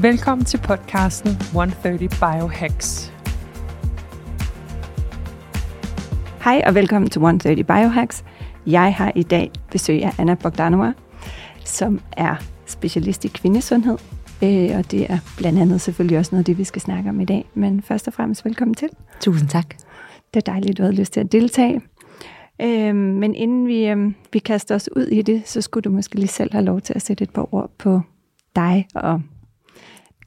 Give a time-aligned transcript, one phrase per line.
[0.00, 3.12] Velkommen til podcasten 130 Biohacks.
[6.44, 8.24] Hej og velkommen til 130 Biohacks.
[8.66, 10.92] Jeg har i dag besøg af Anna Bogdanova,
[11.64, 12.36] som er
[12.66, 13.98] specialist i kvindesundhed.
[14.42, 17.20] Øh, og det er blandt andet selvfølgelig også noget af det, vi skal snakke om
[17.20, 17.50] i dag.
[17.54, 18.88] Men først og fremmest velkommen til.
[19.20, 19.74] Tusind tak.
[20.34, 21.80] Det er dejligt, at du havde lyst til at deltage.
[22.62, 26.14] Øh, men inden vi, øh, vi kaster os ud i det, så skulle du måske
[26.14, 28.00] lige selv have lov til at sætte et par ord på
[28.56, 29.22] dig og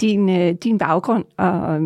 [0.02, 1.81] din, øh, din baggrund og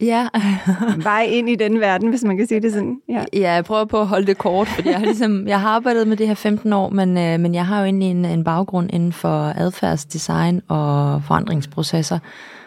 [0.00, 0.28] Ja.
[1.02, 2.96] vej ind i den verden, hvis man kan sige det sådan.
[3.08, 5.68] Ja, ja jeg prøver på at holde det kort, fordi jeg har, ligesom, jeg har
[5.68, 8.44] arbejdet med det her 15 år, men, øh, men jeg har jo egentlig en, en
[8.44, 12.18] baggrund inden for adfærdsdesign og forandringsprocesser,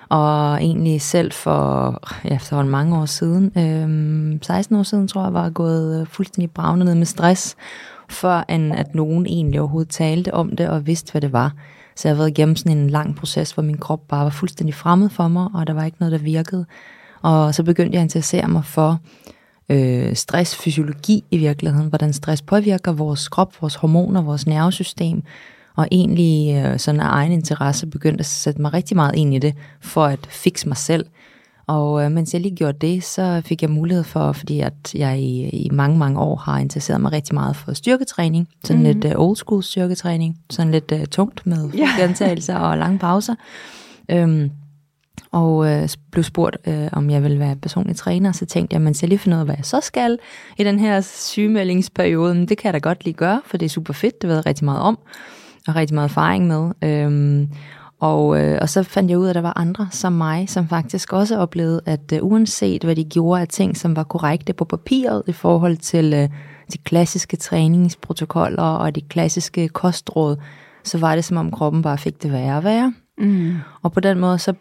[0.09, 5.33] og egentlig selv for ja, efterhånden mange år siden, øh, 16 år siden tror jeg,
[5.33, 7.55] var gået fuldstændig bravnet ned med stress,
[8.09, 11.51] før end at nogen egentlig overhovedet talte om det og vidste, hvad det var.
[11.98, 14.76] Så jeg har været igennem sådan en lang proces, hvor min krop bare var fuldstændig
[14.76, 16.66] fremmed for mig, og der var ikke noget, der virkede.
[17.22, 19.00] Og så begyndte jeg at interessere mig for
[19.70, 25.23] øh, stressfysiologi i virkeligheden, hvordan stress påvirker vores krop, vores hormoner, vores nervesystem,
[25.75, 29.40] og egentlig øh, sådan af egen interesse begyndte at sætte mig rigtig meget ind i
[29.40, 31.06] det, for at fikse mig selv.
[31.67, 35.19] Og øh, mens jeg lige gjorde det, så fik jeg mulighed for, fordi at jeg
[35.19, 38.99] i, i mange, mange år har interesseret mig rigtig meget for styrketræning, sådan mm-hmm.
[38.99, 41.89] lidt uh, old school styrketræning, sådan lidt uh, tungt med yeah.
[41.99, 43.35] gentagelser og lange pauser.
[44.11, 44.51] Øhm,
[45.31, 48.93] og øh, blev spurgt, øh, om jeg ville være personlig træner, så tænkte jeg, man
[48.93, 50.17] skal lige finde ud af, hvad jeg så skal
[50.57, 52.35] i den her sygemeldingsperiode.
[52.35, 54.35] Men det kan jeg da godt lige gøre, for det er super fedt, det ved
[54.35, 55.00] jeg rigtig meget om,
[55.67, 56.72] og rigtig meget erfaring med.
[56.83, 57.50] Øhm,
[58.00, 60.68] og, øh, og så fandt jeg ud af, at der var andre som mig, som
[60.68, 64.66] faktisk også oplevede, at øh, uanset hvad de gjorde af ting, som var korrekte på
[64.66, 66.30] papiret i forhold til øh,
[66.74, 70.36] de klassiske træningsprotokoller og de klassiske kostråd,
[70.84, 72.94] så var det som om kroppen bare fik det værre og værre.
[73.18, 73.56] Mm.
[73.81, 74.53] Og på den måde så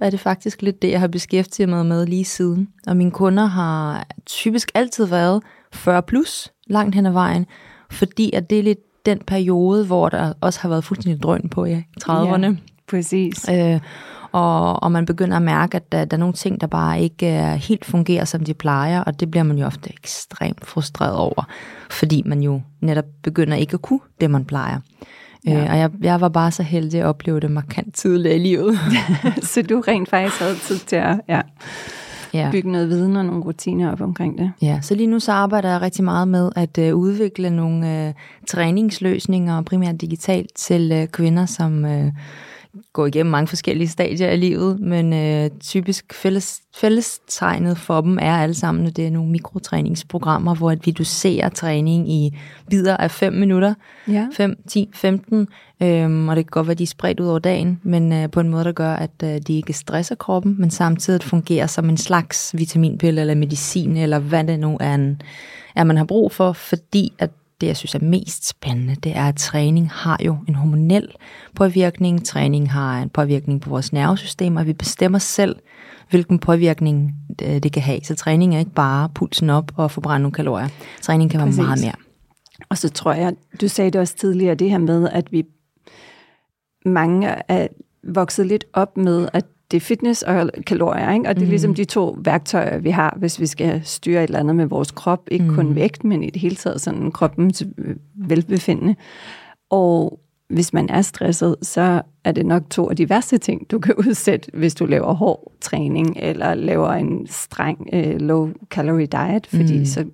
[0.00, 2.68] er det faktisk lidt det, jeg har beskæftiget mig med lige siden.
[2.86, 7.46] Og mine kunder har typisk altid været 40 plus langt hen ad vejen,
[7.90, 11.64] fordi at det er lidt den periode, hvor der også har været fuldstændig drøn på
[11.64, 12.44] i 30'erne.
[12.44, 12.54] Ja,
[12.88, 13.48] præcis.
[13.48, 13.80] Øh,
[14.34, 17.26] og, og man begynder at mærke, at der, der er nogle ting, der bare ikke
[17.26, 21.48] uh, helt fungerer, som de plejer, og det bliver man jo ofte ekstremt frustreret over,
[21.90, 24.78] fordi man jo netop begynder ikke at kunne det, man plejer.
[25.46, 25.64] Ja.
[25.64, 28.78] Øh, og jeg, jeg var bare så heldig at opleve det markant tidligere i livet.
[29.52, 31.40] så du rent faktisk havde tid til at ja,
[32.34, 32.48] ja.
[32.52, 34.52] bygge noget viden og nogle rutiner op omkring det.
[34.62, 38.14] Ja, så lige nu så arbejder jeg rigtig meget med at uh, udvikle nogle uh,
[38.48, 41.84] træningsløsninger, primært digitalt, til uh, kvinder, som...
[41.84, 42.12] Uh,
[42.92, 48.36] gå igennem mange forskellige stadier af livet, men øh, typisk fælles, fællestegnet for dem er
[48.36, 52.38] alle sammen, det er nogle mikrotræningsprogrammer, hvor at vi doserer træning i
[52.70, 53.74] bidder af 5 minutter,
[54.08, 54.26] ja.
[54.32, 55.48] 5, 10, 15,
[55.82, 58.40] øhm, og det kan godt være, de er spredt ud over dagen, men øh, på
[58.40, 61.96] en måde, der gør, at øh, de ikke stresser kroppen, men samtidig fungerer som en
[61.96, 65.22] slags vitaminpille eller medicin, eller hvad det nu er, en,
[65.76, 67.30] er man har brug for, fordi at
[67.64, 71.08] det, jeg synes er mest spændende, det er, at træning har jo en hormonel
[71.54, 72.26] påvirkning.
[72.26, 75.56] Træning har en påvirkning på vores nervesystem, og vi bestemmer selv,
[76.10, 78.00] hvilken påvirkning øh, det kan have.
[78.02, 80.68] Så træning er ikke bare pulsen op og forbrænde nogle kalorier.
[81.02, 81.58] Træning kan Præcis.
[81.58, 81.94] være meget mere.
[82.68, 85.44] Og så tror jeg, du sagde det også tidligere, det her med, at vi
[86.84, 87.66] mange er
[88.14, 91.28] vokset lidt op med, at det er fitness og kalorier, ikke?
[91.28, 91.50] og det er mm.
[91.50, 94.90] ligesom de to værktøjer, vi har, hvis vi skal styre et eller andet med vores
[94.90, 95.28] krop.
[95.30, 95.54] Ikke mm.
[95.54, 97.62] kun vægt, men i det hele taget sådan kroppens
[98.14, 98.94] velbefindende.
[99.70, 103.78] Og hvis man er stresset, så er det nok to af de værste ting, du
[103.78, 109.78] kan udsætte, hvis du laver hård træning, eller laver en streng uh, low-calorie diet, fordi
[109.78, 109.84] mm.
[109.84, 110.04] så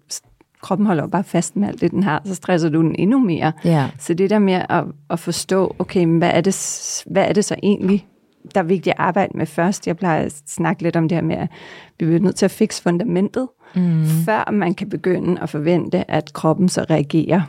[0.63, 3.19] kroppen holder jo bare fast med alt det, den har, så stresser du den endnu
[3.19, 3.53] mere.
[3.67, 3.89] Yeah.
[3.99, 7.45] Så det der med at, at forstå, okay, men hvad er, det, hvad er det
[7.45, 8.07] så egentlig,
[8.55, 9.87] der er vigtigt at arbejde med først.
[9.87, 11.49] Jeg plejer at snakke lidt om det her med, at
[11.99, 14.05] vi bliver nødt til at fikse fundamentet, mm.
[14.05, 17.43] før man kan begynde at forvente, at kroppen så reagerer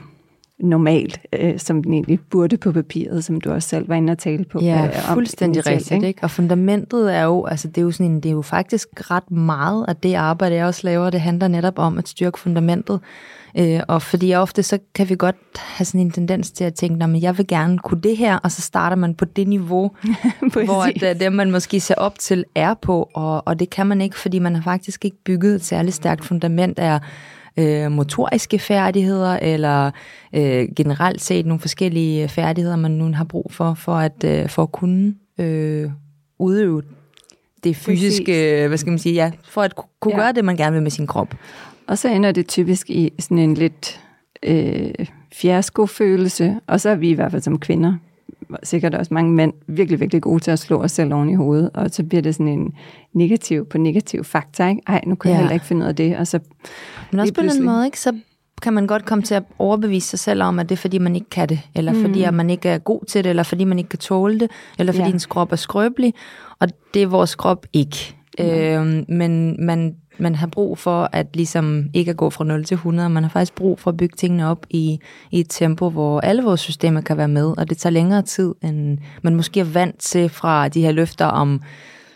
[0.64, 4.18] normalt, øh, som den egentlig burde på papiret, som du også selv var inde og
[4.18, 4.60] tale på.
[4.62, 5.92] Ja, øh, om fuldstændig rigtigt.
[5.92, 6.08] Ikke?
[6.08, 6.24] ikke?
[6.24, 9.32] Og fundamentet er jo, altså det er jo sådan en, det er jo faktisk ret
[9.32, 13.00] meget af det arbejde, jeg også laver, det handler netop om at styrke fundamentet.
[13.58, 17.08] Øh, og fordi ofte så kan vi godt have sådan en tendens til at tænke,
[17.08, 19.92] men jeg vil gerne kunne det her, og så starter man på det niveau,
[20.66, 23.88] hvor at, øh, det, man måske ser op til, er på, og, og det kan
[23.88, 27.00] man ikke, fordi man har faktisk ikke bygget et særligt stærkt fundament af
[27.58, 29.92] øh, motoriske færdigheder, eller
[30.34, 34.64] øh, generelt set nogle forskellige færdigheder, man nu har brug for, for at, øh, for
[34.64, 35.90] at kunne øh,
[36.40, 36.82] udøve
[37.64, 38.68] det fysiske, Præcis.
[38.68, 40.22] hvad skal man sige, ja, for at kunne ja.
[40.22, 41.36] gøre det, man gerne vil med sin krop.
[41.88, 44.00] Og så ender det typisk i sådan en lidt
[44.44, 47.94] øh, fiasko-følelse, og så er vi i hvert fald som kvinder,
[48.64, 51.70] sikkert også mange mænd, virkelig, virkelig gode til at slå os selv oven i hovedet,
[51.74, 52.74] og så bliver det sådan en
[53.14, 54.82] negativ på negativ fakta, ikke?
[54.88, 55.34] Ej, nu kan ja.
[55.34, 56.40] jeg heller ikke finde ud af det, og så...
[57.12, 58.00] Men også på den måde, ikke?
[58.00, 58.14] Så
[58.62, 61.16] kan man godt komme til at overbevise sig selv om, at det er fordi, man
[61.16, 62.02] ikke kan det, eller mm.
[62.02, 64.52] fordi, at man ikke er god til det, eller fordi, man ikke kan tåle det,
[64.80, 65.14] eller fordi ja.
[65.14, 66.14] ens krop er skrøbelig,
[66.60, 68.16] og det er vores krop ikke.
[68.40, 68.46] Mm.
[68.46, 72.76] Øh, men man man har brug for at ligesom ikke at gå fra 0 til
[72.76, 73.10] 100.
[73.10, 75.00] Man har faktisk brug for at bygge tingene op i,
[75.32, 78.56] i et tempo, hvor alle vores systemer kan være med, og det tager længere tid,
[78.64, 81.62] end man måske er vant til fra de her løfter om,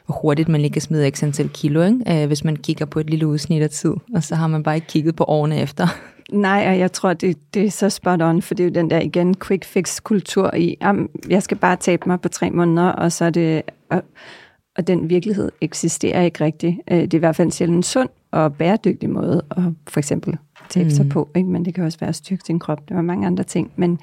[0.06, 2.22] hvor hurtigt man lige kan smide x antal kilo, ikke?
[2.22, 4.76] Øh, hvis man kigger på et lille udsnit af tid, og så har man bare
[4.76, 5.88] ikke kigget på årene efter.
[6.32, 8.90] Nej, og jeg tror, det, det er så spot on, for det er jo den
[8.90, 10.78] der igen quick fix kultur i,
[11.30, 13.62] jeg skal bare tabe mig på tre måneder, og så er det...
[13.90, 14.04] Og,
[14.78, 16.76] og den virkelighed eksisterer ikke rigtigt.
[16.92, 20.38] Øh, det er i hvert fald en sjældent sund og bæredygtig måde at for eksempel
[20.70, 20.90] tabe mm.
[20.90, 21.50] sig på, ikke?
[21.50, 22.90] men det kan også være at styrke sin krop.
[22.90, 23.72] Der var mange andre ting.
[23.76, 24.00] Men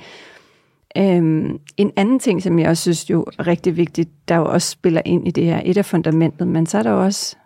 [0.97, 4.71] øhm, en anden ting, som jeg også synes jo er rigtig vigtigt, der jo også
[4.71, 7.37] spiller ind i det her, et af fundamentet, men så er der jo også,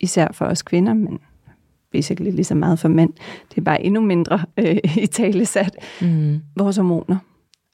[0.00, 1.18] især for os kvinder, men
[1.92, 3.12] basically lige så meget for mænd,
[3.50, 6.40] det er bare endnu mindre øh, i tale sat, mm.
[6.56, 7.16] vores hormoner.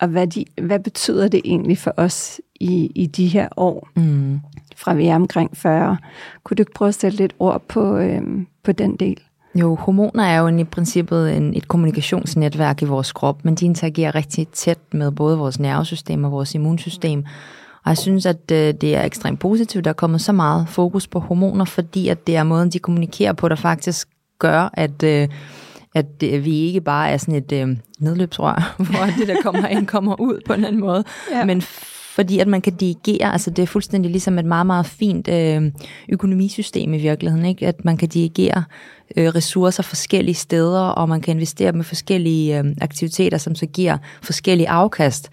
[0.00, 3.88] Og hvad, de, hvad betyder det egentlig for os i, i de her år?
[3.96, 4.40] Mm
[4.80, 5.96] fra vi er omkring 40.
[6.44, 8.22] Kunne du ikke prøve at sætte lidt ord på, øh,
[8.64, 9.20] på den del?
[9.54, 14.14] Jo, hormoner er jo i princippet en, et kommunikationsnetværk i vores krop, men de interagerer
[14.14, 17.24] rigtig tæt med både vores nervesystem og vores immunsystem.
[17.84, 21.06] Og jeg synes, at øh, det er ekstremt positivt, der er kommet så meget fokus
[21.06, 25.28] på hormoner, fordi at det er måden, de kommunikerer på, der faktisk gør, at, øh,
[25.94, 29.86] at øh, vi ikke bare er sådan et øh, nedløbsrør, hvor det, der kommer ind,
[29.86, 31.44] kommer ud på en anden måde, ja.
[31.44, 31.62] men
[32.20, 35.72] fordi at man kan dirigere, altså det er fuldstændig ligesom et meget, meget fint øh,
[36.08, 37.66] økonomisystem i virkeligheden, ikke?
[37.66, 38.64] at man kan dirigere
[39.16, 43.98] øh, ressourcer forskellige steder, og man kan investere med forskellige øh, aktiviteter, som så giver
[44.22, 45.30] forskellige afkast.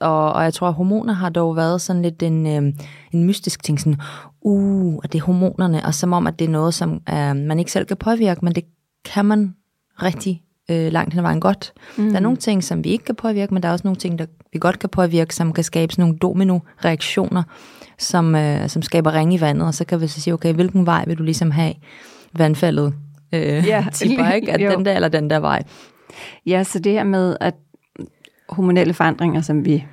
[0.00, 2.72] Og, og jeg tror, at hormoner har dog været sådan lidt en, øh,
[3.12, 4.00] en mystisk ting, sådan,
[4.42, 7.58] uh, og det er hormonerne, og som om, at det er noget, som øh, man
[7.58, 8.64] ikke selv kan påvirke, men det
[9.04, 9.54] kan man
[10.02, 11.72] rigtig øh, langt hen ad vejen godt.
[11.96, 12.08] Mm.
[12.08, 14.18] Der er nogle ting, som vi ikke kan påvirke, men der er også nogle ting,
[14.18, 17.42] der vi godt kan påvirke, som kan skabe sådan nogle domino-reaktioner,
[17.98, 20.86] som, øh, som skaber ring i vandet, og så kan vi så sige, okay, hvilken
[20.86, 21.74] vej vil du ligesom have
[22.32, 22.94] vandfaldet
[23.32, 24.52] øh, ja, tipper, ikke?
[24.52, 25.62] At den der eller den der vej.
[26.46, 27.54] Ja, så det her med, at
[28.48, 29.84] hormonelle forandringer, som vi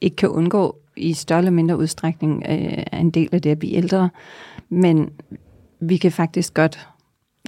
[0.00, 3.58] ikke kan undgå i større eller mindre udstrækning, øh, er en del af det at
[3.58, 4.10] blive ældre,
[4.68, 5.10] men
[5.80, 6.88] vi kan faktisk godt,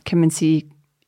[0.06, 0.62] kan man sige,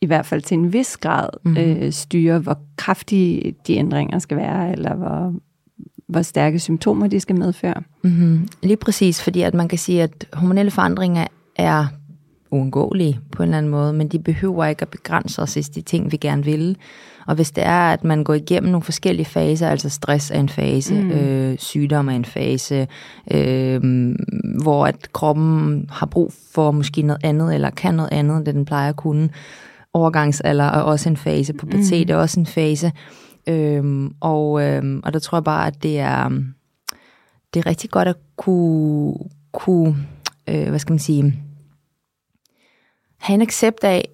[0.04, 1.56] i hvert fald til en vis grad mm.
[1.56, 5.34] øh, styre, hvor kraftige de ændringer skal være, eller hvor,
[6.06, 7.82] hvor stærke symptomer de skal medføre.
[8.04, 8.48] Mm-hmm.
[8.62, 11.86] Lige præcis, fordi at man kan sige, at hormonelle forandringer er
[12.50, 15.80] uundgåelige på en eller anden måde, men de behøver ikke at begrænse os i de
[15.80, 16.76] ting, vi gerne vil.
[17.26, 20.48] Og hvis det er, at man går igennem nogle forskellige faser, altså stress er en
[20.48, 21.10] fase, mm.
[21.10, 22.86] øh, sygdom er en fase,
[23.30, 23.80] øh,
[24.62, 28.64] hvor at kroppen har brug for måske noget andet, eller kan noget andet, end den
[28.64, 29.28] plejer at kunne,
[29.94, 32.12] overgangsalder er også en fase, pubertet mm.
[32.12, 32.92] er også en fase.
[33.46, 36.28] Øhm, og, øhm, og der tror jeg bare, at det er,
[37.54, 39.14] det er rigtig godt at kunne,
[39.52, 39.96] kunne
[40.48, 41.42] øh, hvad skal man sige,
[43.18, 44.08] have en accept af,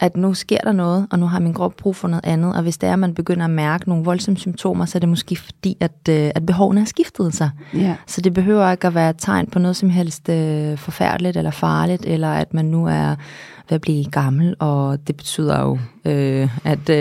[0.00, 2.62] at nu sker der noget, og nu har min krop brug for noget andet, og
[2.62, 5.36] hvis det er, at man begynder at mærke nogle voldsomme symptomer, så er det måske
[5.36, 7.50] fordi, at, øh, at behovene har skiftet sig.
[7.74, 7.96] Yeah.
[8.06, 11.50] Så det behøver ikke at være et tegn på noget som helst øh, forfærdeligt eller
[11.50, 13.16] farligt, eller at man nu er
[13.72, 16.96] ved at blive gammel, og det betyder jo, øh, at, øh,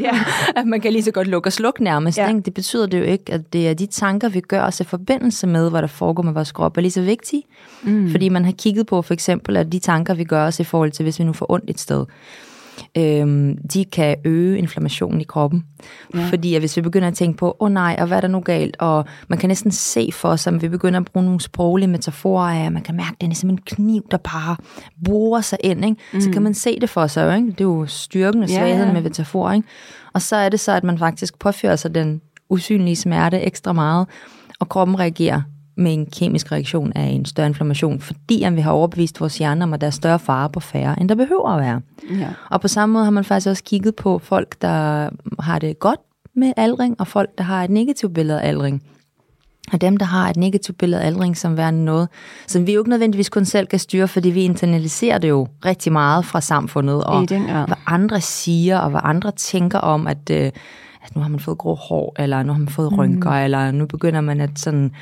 [0.00, 0.16] yeah.
[0.58, 2.18] at man kan lige så godt lukke og slukke nærmest.
[2.18, 2.30] Yeah.
[2.30, 2.40] Ikke?
[2.40, 5.46] Det betyder det jo ikke, at det er de tanker, vi gør os i forbindelse
[5.46, 7.42] med, hvad der foregår med vores krop, er lige så vigtige.
[7.82, 8.10] Mm.
[8.10, 10.92] Fordi man har kigget på for eksempel, at de tanker, vi gør os i forhold
[10.92, 12.04] til, hvis vi nu får ondt et sted,
[12.96, 15.64] øhm, de kan øge inflammationen i kroppen.
[16.14, 16.28] Ja.
[16.30, 18.28] Fordi at hvis vi begynder at tænke på, åh oh, nej, og hvad er der
[18.28, 21.40] nu galt, og man kan næsten se for sig, at vi begynder at bruge nogle
[21.40, 24.56] sproglige metaforer af, man kan mærke, at det er som en kniv, der bare
[25.04, 25.96] borer sig ind, ikke?
[26.12, 26.20] Mm.
[26.20, 27.36] så kan man se det for sig.
[27.36, 27.48] Ikke?
[27.50, 28.92] Det er jo styrken og svagheden ja, ja.
[28.92, 29.52] med metaforer.
[29.52, 29.68] Ikke?
[30.12, 34.06] Og så er det så, at man faktisk påfører sig den usynlige smerte ekstra meget,
[34.60, 35.42] og kroppen reagerer
[35.76, 39.72] med en kemisk reaktion af en større inflammation, fordi vi har overbevist vores hjerne om,
[39.72, 41.80] at der er større fare på færre, end der behøver at være.
[42.20, 42.28] Ja.
[42.50, 46.00] Og på samme måde har man faktisk også kigget på folk, der har det godt
[46.34, 48.82] med aldring, og folk, der har et negativt billede af aldring.
[49.72, 52.08] Og dem, der har et negativt billede af aldring som værende noget,
[52.46, 55.92] som vi jo ikke nødvendigvis kun selv kan styre, fordi vi internaliserer det jo rigtig
[55.92, 57.20] meget fra samfundet, og
[57.66, 60.50] hvad andre siger, og hvad andre tænker om, at, øh,
[61.04, 63.44] at nu har man fået grå hår, eller nu har man fået rynker, mm.
[63.44, 64.92] eller nu begynder man at sådan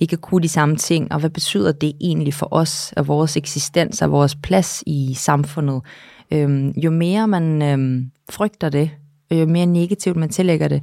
[0.00, 3.36] ikke at kunne de samme ting, og hvad betyder det egentlig for os, og vores
[3.36, 5.82] eksistens og vores plads i samfundet.
[6.30, 8.90] Øhm, jo mere man øhm, frygter det,
[9.30, 10.82] og jo mere negativt man tillægger det,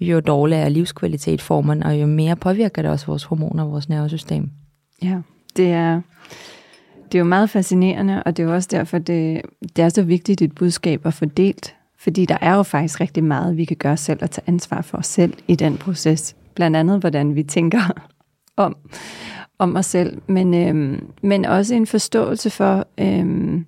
[0.00, 3.88] jo dårligere livskvalitet får man, og jo mere påvirker det også vores hormoner og vores
[3.88, 4.50] nervesystem.
[5.02, 5.18] Ja,
[5.56, 6.00] det er,
[7.04, 9.42] det er jo meget fascinerende, og det er jo også derfor, det,
[9.76, 13.24] det er så vigtigt et budskab at få delt, fordi der er jo faktisk rigtig
[13.24, 16.36] meget, vi kan gøre selv og tage ansvar for os selv i den proces.
[16.54, 18.08] Blandt andet, hvordan vi tænker
[18.56, 18.76] om,
[19.58, 23.66] om os selv, men, øhm, men også en forståelse for, øhm,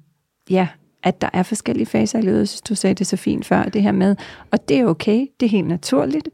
[0.51, 0.69] ja,
[1.03, 2.49] at der er forskellige faser i livet.
[2.49, 4.17] synes, du sagde det så fint før, det her med,
[4.51, 6.29] og det er okay, det er helt naturligt.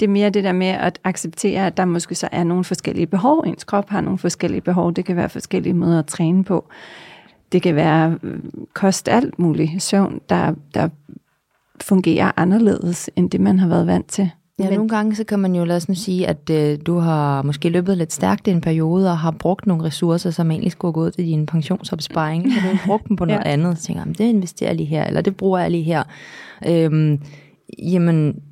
[0.00, 3.06] Det er mere det der med at acceptere, at der måske så er nogle forskellige
[3.06, 3.44] behov.
[3.46, 4.92] Ens krop har nogle forskellige behov.
[4.92, 6.68] Det kan være forskellige måder at træne på.
[7.52, 8.40] Det kan være øh,
[8.74, 9.82] kost alt muligt.
[9.82, 10.88] Søvn, der, der
[11.80, 14.30] fungerer anderledes, end det man har været vant til.
[14.58, 14.74] Ja, Men...
[14.74, 17.68] nogle gange så kan man jo lade os nu sige, at øh, du har måske
[17.68, 21.10] løbet lidt stærkt i en periode, og har brugt nogle ressourcer, som egentlig skulle gå
[21.10, 23.50] til din pensionsopsparing, og du har brugt dem på noget ja.
[23.52, 26.02] andet, så tænker jeg, det investerer jeg lige her, eller det bruger jeg lige her.
[26.66, 27.22] Øhm,
[27.78, 28.42] jamen,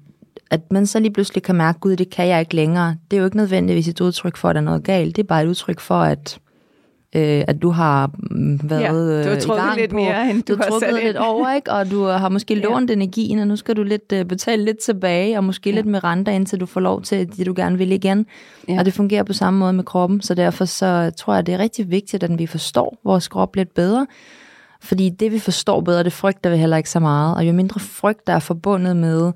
[0.50, 3.20] at man så lige pludselig kan mærke, gud, det kan jeg ikke længere, det er
[3.20, 5.48] jo ikke nødvendigvis et udtryk for, at der er noget galt, det er bare et
[5.48, 6.38] udtryk for, at
[7.16, 10.30] øh, at du har mm, været ja, du har øh, i gang lidt på, mere,
[10.30, 11.72] end du, du har trukket lidt over, ikke?
[11.72, 12.94] og du har måske lånt ja.
[12.94, 15.76] energien, og nu skal du lidt uh, betale lidt tilbage, og måske ja.
[15.76, 18.26] lidt med renter, indtil du får lov til det, du gerne vil igen.
[18.68, 18.78] Ja.
[18.78, 21.58] Og det fungerer på samme måde med kroppen, så derfor så tror jeg, det er
[21.58, 24.06] rigtig vigtigt, at vi forstår vores krop lidt bedre,
[24.80, 27.80] fordi det, vi forstår bedre, det frygter vi heller ikke så meget, og jo mindre
[27.80, 29.32] frygt, der er forbundet med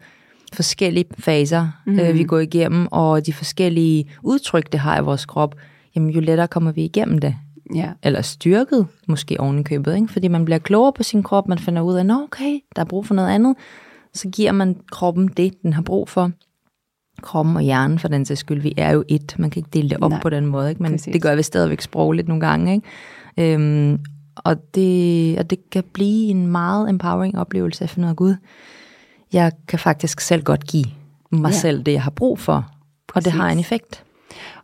[0.52, 2.00] forskellige faser, mm.
[2.00, 5.54] øh, vi går igennem, og de forskellige udtryk, det har i vores krop,
[5.96, 7.36] jamen jo lettere kommer vi igennem det.
[7.74, 7.92] Ja.
[8.02, 10.08] Eller styrket, måske oven i købet, ikke?
[10.08, 12.86] fordi man bliver klogere på sin krop, man finder ud af, at okay, der er
[12.86, 13.56] brug for noget andet,
[14.14, 16.30] så giver man kroppen det, den har brug for.
[17.22, 19.34] Kroppen og hjernen, for den sags skyld, vi er jo et.
[19.38, 20.82] Man kan ikke dele det op Nej, på den måde, ikke?
[20.82, 21.12] men præcis.
[21.12, 22.74] det gør vi stadigvæk sprogligt nogle gange.
[22.74, 23.54] Ikke?
[23.54, 23.98] Øhm,
[24.36, 28.34] og, det, og det kan blive en meget empowering oplevelse at finde ud af, Gud,
[29.32, 30.86] jeg kan faktisk selv godt give
[31.30, 31.56] mig ja.
[31.56, 32.70] selv det, jeg har brug for.
[33.08, 33.26] Præcis.
[33.26, 34.04] Og det har en effekt.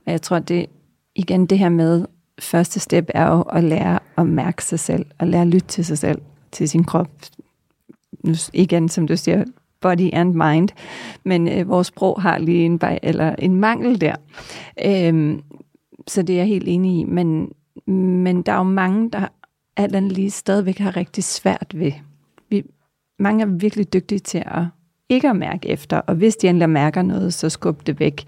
[0.06, 0.66] Og jeg tror, det
[1.14, 2.06] igen det her med
[2.40, 5.84] første step er jo at lære at mærke sig selv, og lære at lytte til
[5.84, 7.08] sig selv, til sin krop.
[8.24, 9.44] Nu, igen, som du siger,
[9.80, 10.68] body and mind,
[11.24, 14.14] men øh, vores sprog har lige en, eller en mangel der.
[14.84, 15.42] Øhm,
[16.06, 17.52] så det er jeg helt enig i, men,
[18.24, 19.28] men der er jo mange, der
[19.76, 21.92] alt andet lige stadigvæk har rigtig svært ved.
[22.50, 22.64] Vi,
[23.18, 24.64] mange er virkelig dygtige til at
[25.08, 28.24] ikke at mærke efter, og hvis de endelig mærker noget, så skub det væk.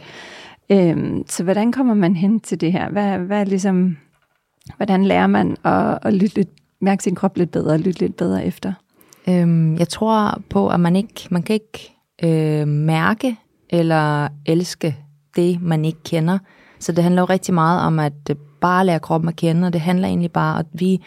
[0.73, 2.91] Øhm, så hvordan kommer man hen til det her?
[2.91, 3.97] Hvad, hvad er ligesom,
[4.77, 6.49] hvordan lærer man at, at lytte lidt,
[6.81, 8.73] mærke sin krop lidt bedre og lytte lidt bedre efter?
[9.29, 13.37] Øhm, jeg tror på, at man ikke man kan ikke øh, mærke
[13.71, 14.97] eller elske
[15.37, 16.39] det, man ikke kender.
[16.79, 18.13] Så det handler jo rigtig meget om at
[18.61, 21.03] bare lære kroppen at kende, og det handler egentlig bare, at vi,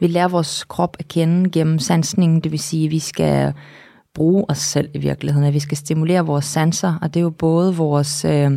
[0.00, 3.52] vi lærer vores krop at kende gennem sansningen, det vil sige, at vi skal
[4.14, 7.30] bruge os selv i virkeligheden, at vi skal stimulere vores sanser, og det er jo
[7.30, 8.50] både vores øh,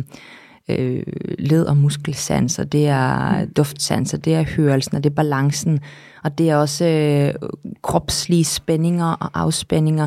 [0.68, 1.02] øh,
[1.38, 3.52] led- og muskelsanser, det er mm.
[3.52, 5.80] duftsanser, det er hørelsen, og det er balancen,
[6.24, 7.48] og det er også øh,
[7.82, 10.06] kropslige spændinger og afspændinger.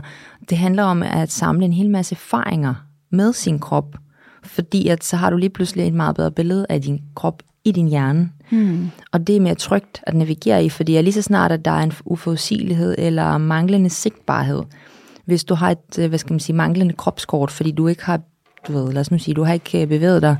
[0.50, 2.74] Det handler om at samle en hel masse erfaringer
[3.10, 3.96] med sin krop,
[4.44, 7.72] fordi at så har du lige pludselig et meget bedre billede af din krop i
[7.72, 8.30] din hjerne.
[8.52, 8.90] Mm.
[9.12, 11.84] Og det er mere trygt at navigere i, fordi lige så snart, at der er
[11.84, 14.64] en uforudsigelighed eller manglende sigtbarhed,
[15.26, 18.22] hvis du har et, øh, hvad skal man sige, manglende kropskort, fordi du ikke har
[18.68, 20.38] du ved, lad os nu sige, du har ikke øh, bevæget dig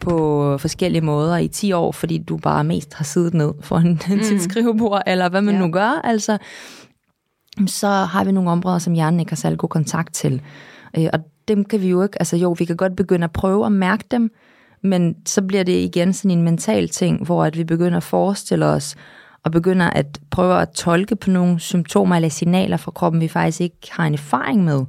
[0.00, 4.00] på forskellige måder i 10 år, fordi du bare mest har siddet ned for en,
[4.16, 4.22] mm.
[4.22, 5.60] sit skrivebord, eller hvad man ja.
[5.60, 6.38] nu gør, altså,
[7.66, 10.42] så har vi nogle områder, som hjernen ikke har særlig god kontakt til.
[10.98, 13.66] Øh, og dem kan vi jo ikke, altså jo, vi kan godt begynde at prøve
[13.66, 14.30] at mærke dem,
[14.82, 18.66] men så bliver det igen sådan en mental ting, hvor at vi begynder at forestille
[18.66, 18.96] os,
[19.44, 23.60] og begynder at prøve at tolke på nogle symptomer eller signaler fra kroppen, vi faktisk
[23.60, 24.84] ikke har en erfaring med.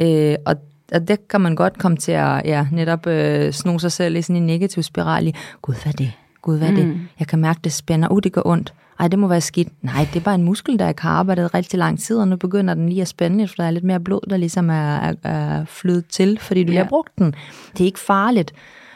[0.00, 0.56] Øh, og
[0.92, 4.22] og det kan man godt komme til at ja, netop øh, sno sig selv i
[4.22, 6.12] sådan en negativ spiral i, gud, hvad er det?
[6.42, 6.86] Gud, hvad er det?
[6.86, 7.00] Mm.
[7.18, 8.08] Jeg kan mærke, det spænder.
[8.08, 8.74] Uh, det gør ondt.
[9.00, 9.68] Ej, det må være skidt.
[9.84, 12.36] Nej, det er bare en muskel, der ikke har arbejdet rigtig lang tid, og nu
[12.36, 15.14] begynder den lige at spænde, for der er lidt mere blod, der ligesom er, er,
[15.22, 16.70] er flydet til, fordi du ja.
[16.70, 17.34] lige har brugt den.
[17.72, 18.52] Det er ikke farligt,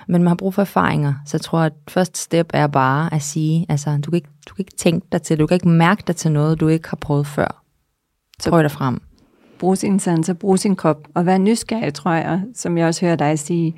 [0.08, 1.14] men man har brug for erfaringer.
[1.26, 4.54] Så jeg tror, at første step er bare at sige, altså, du kan ikke, du
[4.54, 6.98] kan ikke tænke dig til, du kan ikke mærke dig til noget, du ikke har
[7.00, 7.62] prøvet før.
[8.40, 9.00] Så prøv dig frem.
[9.58, 13.16] Brug sin sanser, brug sin krop, og vær nysgerrig, tror jeg, som jeg også hører
[13.16, 13.74] dig sige,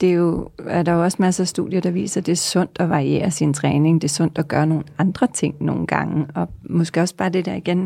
[0.00, 2.36] det er jo, er der jo også masser af studier, der viser, at det er
[2.36, 4.02] sundt at variere sin træning.
[4.02, 6.26] Det er sundt at gøre nogle andre ting nogle gange.
[6.34, 7.82] Og måske også bare det der igen,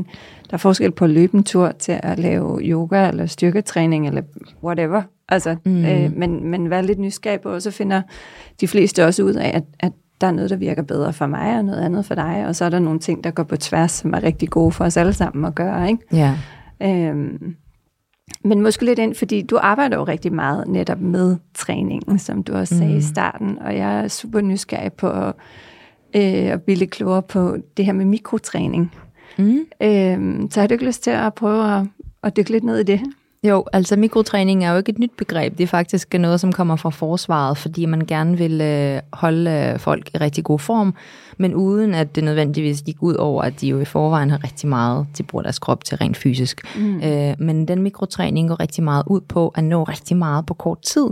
[0.51, 4.23] der er forskel på at løbe en tur til at lave yoga eller styrketræning eller
[4.65, 5.03] whatever.
[5.29, 5.85] Altså, mm.
[5.85, 8.03] øh, men, men vær lidt nysgerrig på, og så finder
[8.61, 11.59] de fleste også ud af, at, at der er noget, der virker bedre for mig,
[11.59, 13.93] og noget andet for dig, og så er der nogle ting, der går på tværs,
[13.93, 16.03] som er rigtig gode for os alle sammen at gøre, ikke?
[16.13, 16.35] Ja.
[16.83, 17.57] Øhm,
[18.45, 22.55] men måske lidt ind, fordi du arbejder jo rigtig meget netop med træningen, som du
[22.55, 22.99] også sagde mm.
[22.99, 25.35] i starten, og jeg er super nysgerrig på at,
[26.17, 28.93] øh, at blive lidt klogere på det her med mikrotræning.
[29.39, 29.61] Mm.
[29.83, 31.87] Øhm, så har du ikke lyst til at prøve at,
[32.23, 33.01] at dykke lidt ned i det?
[33.45, 35.59] Jo, altså mikrotræning er jo ikke et nyt begreb.
[35.59, 39.79] Det er faktisk noget, som kommer fra forsvaret, fordi man gerne vil øh, holde øh,
[39.79, 40.95] folk i rigtig god form,
[41.39, 44.69] men uden at det nødvendigvis gik ud over, at de jo i forvejen har rigtig
[44.69, 46.77] meget, de bruger deres krop til rent fysisk.
[46.77, 47.01] Mm.
[47.01, 50.83] Øh, men den mikrotræning går rigtig meget ud på at nå rigtig meget på kort
[50.83, 51.07] tid.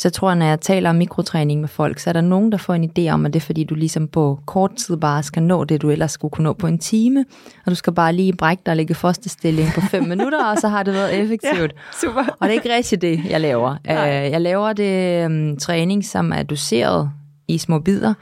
[0.00, 2.58] Så jeg tror, når jeg taler om mikrotræning med folk, så er der nogen, der
[2.58, 5.42] får en idé om, at det er fordi, du ligesom på kort tid bare skal
[5.42, 7.24] nå det, du ellers skulle kunne nå på en time,
[7.66, 10.68] og du skal bare lige brække dig og lægge fosterstilling på fem minutter, og så
[10.68, 11.72] har det været effektivt.
[11.72, 12.20] Ja, super.
[12.20, 13.76] Og det er ikke rigtigt det, jeg laver.
[13.86, 14.24] Nej.
[14.24, 17.10] Øh, jeg laver det um, træning, som er doseret
[17.48, 18.14] i små bidder,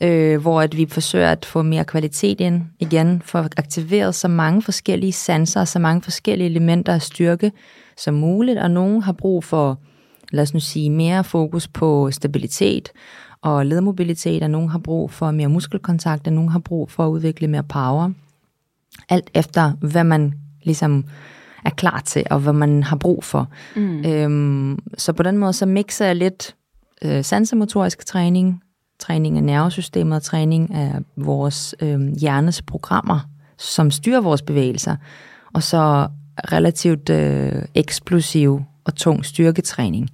[0.00, 4.28] øh, hvor at vi forsøger at få mere kvalitet ind igen, for at aktivere så
[4.28, 7.52] mange forskellige sanser, så mange forskellige elementer af styrke
[7.96, 9.78] som muligt, og nogen har brug for
[10.32, 12.88] lad os nu sige, mere fokus på stabilitet
[13.42, 17.10] og ledmobilitet, og nogen har brug for mere muskelkontakt, og nogen har brug for at
[17.10, 18.10] udvikle mere power.
[19.08, 21.04] Alt efter, hvad man ligesom
[21.64, 23.48] er klar til, og hvad man har brug for.
[23.76, 24.04] Mm.
[24.04, 26.56] Øhm, så på den måde, så mixer jeg lidt
[27.04, 28.62] øh, sansemotorisk træning,
[29.10, 33.20] træning af nervesystemet og træning af vores øh, hjernes programmer,
[33.58, 34.96] som styrer vores bevægelser,
[35.54, 36.08] og så
[36.52, 40.08] relativt øh, eksplosiv og tung styrketræning,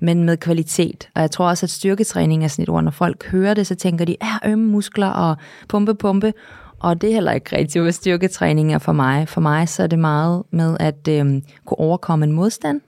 [0.00, 1.08] men med kvalitet.
[1.14, 3.74] Og jeg tror også, at styrketræning er sådan et ord, når folk hører det, så
[3.74, 5.36] tænker de, er ømme muskler og
[5.68, 6.32] pumpe, pumpe.
[6.78, 9.28] Og det er heller ikke rigtigt, hvad styrketræning er for mig.
[9.28, 12.80] For mig så er det meget med at øh, kunne overkomme en modstand.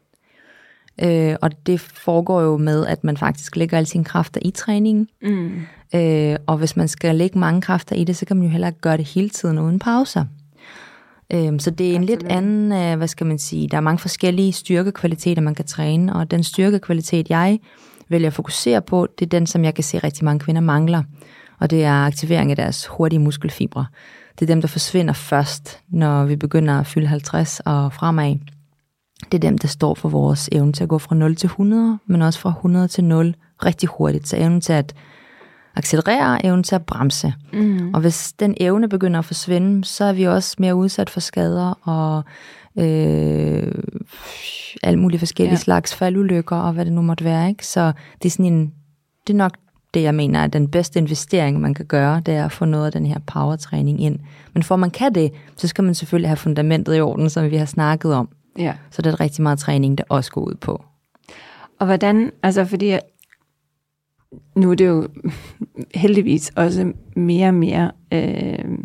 [1.02, 5.08] Øh, og det foregår jo med, at man faktisk lægger alle sine kræfter i træningen.
[5.22, 5.60] Mm.
[5.94, 8.66] Øh, og hvis man skal lægge mange kræfter i det, så kan man jo heller
[8.66, 10.24] ikke gøre det hele tiden uden pauser.
[11.32, 12.22] Øhm, så det er en Absolut.
[12.22, 16.16] lidt anden, øh, hvad skal man sige, der er mange forskellige styrkekvaliteter, man kan træne,
[16.16, 17.58] og den styrkekvalitet, jeg
[18.08, 21.02] vælger at fokusere på, det er den, som jeg kan se rigtig mange kvinder mangler,
[21.60, 23.86] og det er aktivering af deres hurtige muskelfibre.
[24.38, 28.36] Det er dem, der forsvinder først, når vi begynder at fylde 50 og fremad.
[29.24, 31.98] Det er dem, der står for vores evne til at gå fra 0 til 100,
[32.06, 34.28] men også fra 100 til 0 rigtig hurtigt.
[34.28, 34.94] Så evnen til at
[35.76, 37.34] accelerere, evnen til at bremse.
[37.52, 37.94] Mm.
[37.94, 41.78] Og hvis den evne begynder at forsvinde, så er vi også mere udsat for skader
[41.82, 42.24] og
[42.78, 43.72] øh,
[44.82, 45.60] alle mulige forskellige ja.
[45.60, 47.48] slags faldulykker og hvad det nu måtte være.
[47.48, 47.66] Ikke?
[47.66, 48.72] Så det er sådan en,
[49.26, 49.52] det er nok
[49.94, 52.86] det, jeg mener er den bedste investering, man kan gøre, det er at få noget
[52.86, 54.18] af den her powertræning ind.
[54.54, 57.50] Men for at man kan det, så skal man selvfølgelig have fundamentet i orden, som
[57.50, 58.28] vi har snakket om.
[58.58, 58.74] Ja.
[58.90, 60.84] Så det er rigtig meget træning, der også går ud på.
[61.78, 62.96] Og hvordan, altså fordi
[64.54, 65.08] nu er det jo
[65.94, 68.78] heldigvis også mere og mere øh,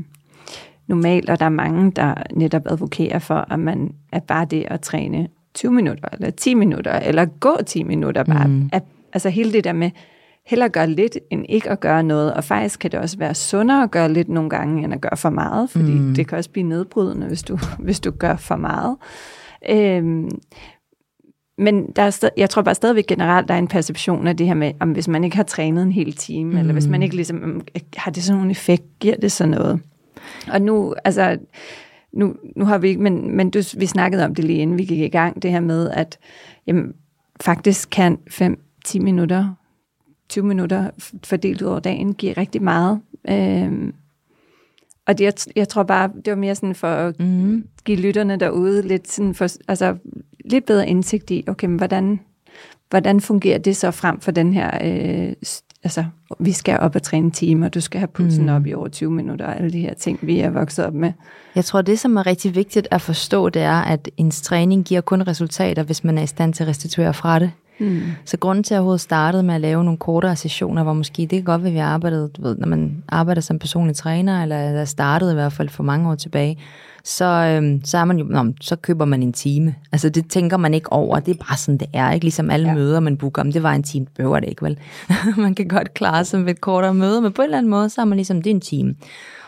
[0.87, 4.81] normalt, og der er mange, der netop advokerer for, at man er bare det at
[4.81, 8.47] træne 20 minutter, eller 10 minutter, eller gå 10 minutter bare.
[8.47, 8.69] Mm.
[8.73, 9.91] At, altså hele det der med,
[10.45, 12.33] hellere gøre lidt, end ikke at gøre noget.
[12.33, 15.17] Og faktisk kan det også være sundere at gøre lidt nogle gange, end at gøre
[15.17, 16.15] for meget, fordi mm.
[16.15, 18.97] det kan også blive nedbrydende, hvis du, hvis du gør for meget.
[19.69, 20.29] Øhm,
[21.57, 24.47] men der er sted, jeg tror bare stadigvæk generelt, der er en perception af det
[24.47, 26.57] her med, om hvis man ikke har trænet en hel time, mm.
[26.57, 27.03] eller hvis man mm.
[27.03, 27.61] ikke ligesom,
[27.97, 29.79] har det sådan en effekt, giver det så noget?
[30.51, 31.37] Og nu, altså,
[32.13, 34.85] nu, nu har vi ikke, men, men du, vi snakkede om det lige inden vi
[34.85, 36.19] gik i gang, det her med, at
[36.67, 36.93] jamen,
[37.41, 38.17] faktisk kan
[38.87, 39.55] 5-10 minutter,
[40.29, 40.89] 20 minutter
[41.23, 43.01] fordelt ud over dagen, give rigtig meget.
[43.29, 43.93] Øhm,
[45.11, 47.63] og det, jeg, jeg tror bare, det var mere sådan for at mm.
[47.85, 49.95] give lytterne derude lidt, sådan for, altså,
[50.45, 52.19] lidt bedre indsigt i, okay, men hvordan,
[52.89, 55.33] hvordan fungerer det så frem for den her øh,
[55.83, 56.05] altså,
[56.39, 58.55] vi skal op og træne en time, og du skal have pulsen mm.
[58.55, 61.11] op i over 20 minutter, og alle de her ting, vi er vokset op med.
[61.55, 65.01] Jeg tror, det, som er rigtig vigtigt at forstå, det er, at ens træning giver
[65.01, 67.51] kun resultater, hvis man er i stand til at restituere fra det.
[67.79, 68.01] Mm.
[68.25, 71.21] Så grunden til, at jeg overhovedet startede med at lave nogle kortere sessioner, var måske,
[71.21, 74.41] det kan godt være, at vi arbejdede, du ved, når man arbejder som personlig træner,
[74.41, 76.57] eller jeg startede i hvert fald for mange år tilbage,
[77.03, 79.75] så, øhm, så, er man jo, nå, så køber man en time.
[79.91, 82.11] Altså det tænker man ikke over, det er bare sådan, det er.
[82.11, 82.75] Ikke ligesom alle ja.
[82.75, 84.77] møder, man booker, om det var en time, behøver det ikke vel.
[85.37, 87.89] man kan godt klare sig med et kortere møde, men på en eller anden måde,
[87.89, 88.95] så er man ligesom, det er en time.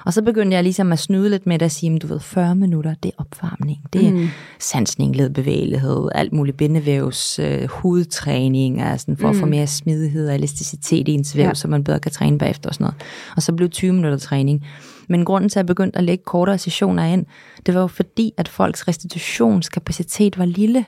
[0.05, 2.55] Og så begyndte jeg ligesom at snyde lidt med det at sige, du ved, 40
[2.55, 4.27] minutter, det er opvarmning, det er mm.
[4.59, 9.29] sansning, ledbevægelighed, alt muligt bindevævs, øh, hudtræning, altså for mm.
[9.29, 9.51] at få mm.
[9.51, 11.53] mere smidighed og elasticitet i ens væv, ja.
[11.53, 13.01] så man bedre kan træne bagefter og sådan noget.
[13.35, 14.65] Og så blev 20 minutter træning.
[15.09, 17.25] Men grunden til, at jeg begyndte at lægge kortere sessioner ind,
[17.65, 20.85] det var jo fordi, at folks restitutionskapacitet var lille.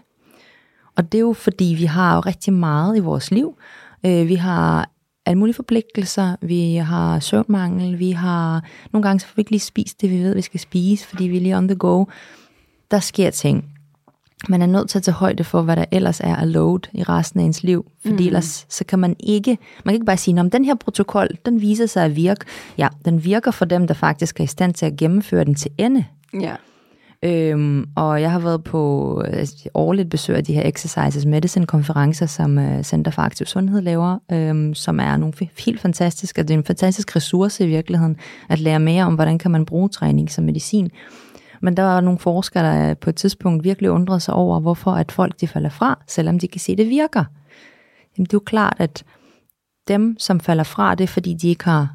[0.97, 3.57] Og det er jo fordi, vi har jo rigtig meget i vores liv.
[4.05, 4.89] Øh, vi har
[5.25, 9.59] alle mulige forpligtelser, vi har søvnmangel, vi har nogle gange så får vi ikke lige
[9.59, 12.05] spist det, vi ved, vi skal spise, fordi vi er lige on the go.
[12.91, 13.65] Der sker ting.
[14.49, 17.03] Man er nødt til at tage højde for, hvad der ellers er at load i
[17.03, 17.85] resten af ens liv.
[18.01, 18.25] Fordi mm.
[18.25, 21.61] ellers så kan man ikke, man kan ikke bare sige, at den her protokol, den
[21.61, 22.45] viser sig at virke.
[22.77, 25.71] Ja, den virker for dem, der faktisk er i stand til at gennemføre den til
[25.77, 26.05] ende.
[26.33, 26.55] Ja.
[27.25, 32.25] Øhm, og jeg har været på altså, årligt besøg af de her Exercises Medicine konferencer,
[32.25, 35.33] som uh, Center for Aktiv Sundhed laver, øhm, som er nogle
[35.65, 38.17] helt fantastiske, det er en fantastisk ressource i virkeligheden,
[38.49, 40.89] at lære mere om, hvordan kan man bruge træning som medicin.
[41.61, 45.11] Men der var nogle forskere, der på et tidspunkt virkelig undrede sig over, hvorfor at
[45.11, 47.23] folk de falder fra, selvom de kan se, at det virker.
[48.17, 49.03] Jamen, det er jo klart, at
[49.87, 51.89] dem, som falder fra, det er fordi, de ikke har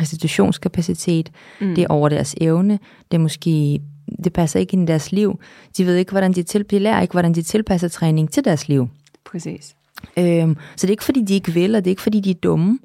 [0.00, 1.74] restitutionskapacitet, mm.
[1.74, 2.78] det er over deres evne,
[3.10, 3.80] det er måske
[4.24, 5.40] det passer ikke ind i deres liv.
[5.76, 8.68] De ved ikke, hvordan de, til, de lærer ikke, hvordan de tilpasser træning til deres
[8.68, 8.88] liv.
[9.24, 9.76] Præcis.
[10.18, 12.30] Øhm, så det er ikke, fordi de ikke vil, og det er ikke, fordi de
[12.30, 12.78] er dumme.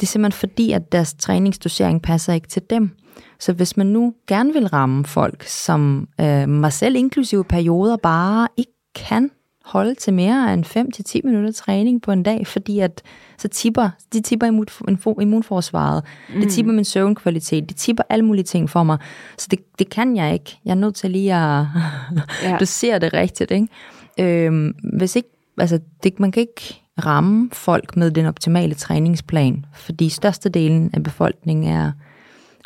[0.00, 2.90] Det er simpelthen fordi, at deres træningsdosering passer ikke til dem.
[3.40, 8.48] Så hvis man nu gerne vil ramme folk, som øh, mig selv inklusive perioder bare
[8.56, 9.30] ikke kan
[9.70, 13.02] holde til mere end 5-10 minutter træning på en dag, fordi at
[13.38, 14.46] så tipper, de tipper
[15.20, 16.04] immunforsvaret,
[16.34, 16.40] mm.
[16.40, 18.98] det tipper min søvnkvalitet, det tipper alle mulige ting for mig.
[19.38, 20.58] Så det, det kan jeg ikke.
[20.64, 21.66] Jeg er nødt til lige at
[22.44, 22.56] ja.
[22.60, 23.50] dosere det rigtigt.
[23.50, 24.46] Ikke?
[24.46, 25.28] Øhm, hvis ikke,
[25.58, 31.72] altså det, man kan ikke ramme folk med den optimale træningsplan, fordi størstedelen af befolkningen
[31.72, 31.92] er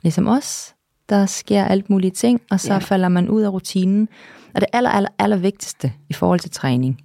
[0.02, 0.74] ligesom os,
[1.08, 2.78] der sker alt mulige ting, og så ja.
[2.78, 4.08] falder man ud af rutinen.
[4.54, 7.00] Og det aller, aller, aller vigtigste i forhold til træning,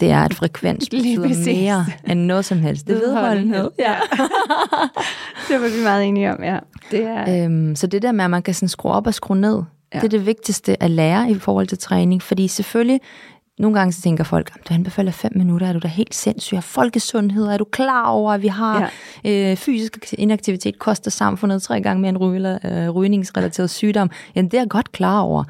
[0.00, 2.86] det er, at frekvens betyder mere end noget som helst.
[2.86, 3.70] Det vedholdenhed.
[3.78, 3.94] Ja.
[5.48, 6.58] det var vi meget enige om, ja.
[6.90, 7.44] Det er...
[7.44, 9.62] øhm, så det der med, at man kan sådan skrue op og skrue ned,
[9.94, 9.98] ja.
[9.98, 12.22] det er det vigtigste at lære i forhold til træning.
[12.22, 13.00] Fordi selvfølgelig,
[13.58, 16.62] nogle gange så tænker folk, du anbefaler fem minutter, er du da helt sindssyg?
[16.62, 18.92] Folkesundhed, er du klar over, at vi har
[19.24, 19.50] ja.
[19.50, 24.10] øh, fysisk inaktivitet, koster samfundet tre gange mere end ryge, øh, rygningsrelateret sygdom?
[24.34, 25.44] Ja, det er jeg godt klar over.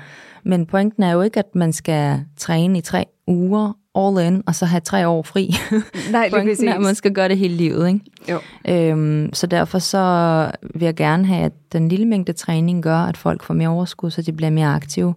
[0.46, 4.54] Men pointen er jo ikke, at man skal træne i tre uger all in, og
[4.54, 5.54] så have tre år fri.
[6.12, 7.88] Nej, det er at man skal gøre det hele livet.
[7.88, 8.00] Ikke?
[8.28, 8.38] Jo.
[8.68, 13.16] Øhm, så derfor så vil jeg gerne have, at den lille mængde træning gør, at
[13.16, 15.14] folk får mere overskud, så de bliver mere aktive.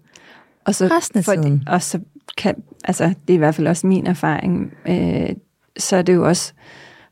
[0.65, 1.63] Og så, resten af tiden.
[1.67, 1.99] og så
[2.37, 5.29] kan, altså det er i hvert fald også min erfaring, øh,
[5.77, 6.53] så er det jo også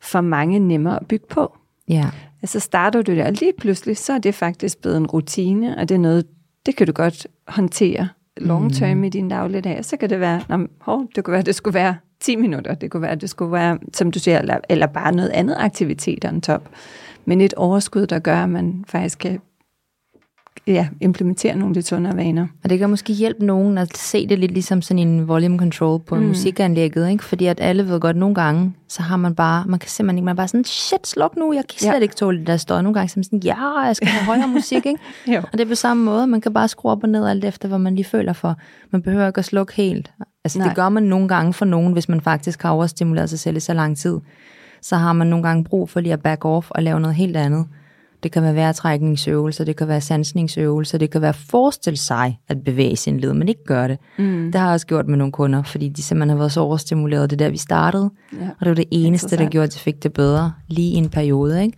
[0.02, 1.58] for mange nemmere at bygge på.
[1.90, 2.06] Ja.
[2.42, 5.90] Altså starter du det, og lige pludselig, så er det faktisk blevet en rutine, og
[5.90, 6.26] det er noget,
[6.68, 9.04] det kan du godt håndtere long term mm.
[9.04, 9.86] i din dagligdag.
[9.86, 12.92] Så kan det være, nå, hov, det kunne være, det skulle være 10 minutter, det
[12.92, 16.42] kunne være, det skulle være, som du siger, eller, eller bare noget andet aktivitet on
[16.42, 16.70] top.
[17.26, 19.40] Men et overskud, der gør, at man faktisk kan
[20.68, 22.48] ja, implementere nogle lidt sundere vaner.
[22.64, 26.00] Og det kan måske hjælpe nogen at se det lidt ligesom sådan en volume control
[26.00, 26.22] på mm.
[26.22, 27.24] musikanlægget, ikke?
[27.24, 30.26] Fordi at alle ved godt, nogle gange, så har man bare, man kan simpelthen ikke,
[30.26, 32.00] man er bare sådan, shit, sluk nu, jeg kan slet ja.
[32.00, 32.82] ikke tåle det der står.
[32.82, 35.00] Nogle gange så sådan, ja, jeg skal have højere musik, ikke?
[35.34, 35.38] jo.
[35.38, 37.68] Og det er på samme måde, man kan bare skrue op og ned alt efter,
[37.68, 38.56] hvad man lige føler for.
[38.92, 40.12] Man behøver ikke at slukke helt.
[40.44, 40.68] Altså Nej.
[40.68, 43.60] det gør man nogle gange for nogen, hvis man faktisk har overstimuleret sig selv i
[43.60, 44.18] så lang tid.
[44.82, 47.38] Så har man nogle gange brug for lige at back off og lave noget helt
[47.38, 47.66] andet.
[48.24, 52.96] Det kan være vejrtrækningsøvelser, det kan være sansningsøvelser, det kan være forestille sig at bevæge
[52.96, 53.98] sin led, men ikke gøre det.
[54.18, 54.52] Mm.
[54.52, 57.30] Det har jeg også gjort med nogle kunder, fordi de simpelthen har været så overstimuleret,
[57.30, 58.38] det der vi startede, ja.
[58.60, 61.10] og det var det eneste, der gjorde, at de fik det bedre lige i en
[61.10, 61.64] periode.
[61.64, 61.78] Ikke?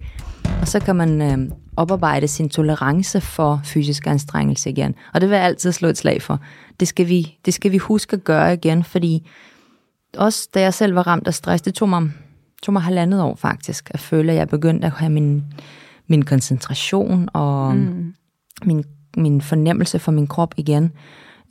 [0.62, 1.38] Og så kan man øh,
[1.78, 4.95] oparbejde sin tolerance for fysisk anstrengelse igen.
[5.13, 6.39] Og det vil jeg altid slå et slag for.
[6.80, 9.30] Det skal vi, det skal vi huske at gøre igen, fordi
[10.17, 12.12] også da jeg selv var ramt af stress, det tog mig,
[12.63, 15.43] tog mig halvandet år faktisk, at føle, at jeg begyndte at have min
[16.10, 18.13] min koncentration og mm.
[18.65, 18.84] min,
[19.17, 20.91] min fornemmelse for min krop igen.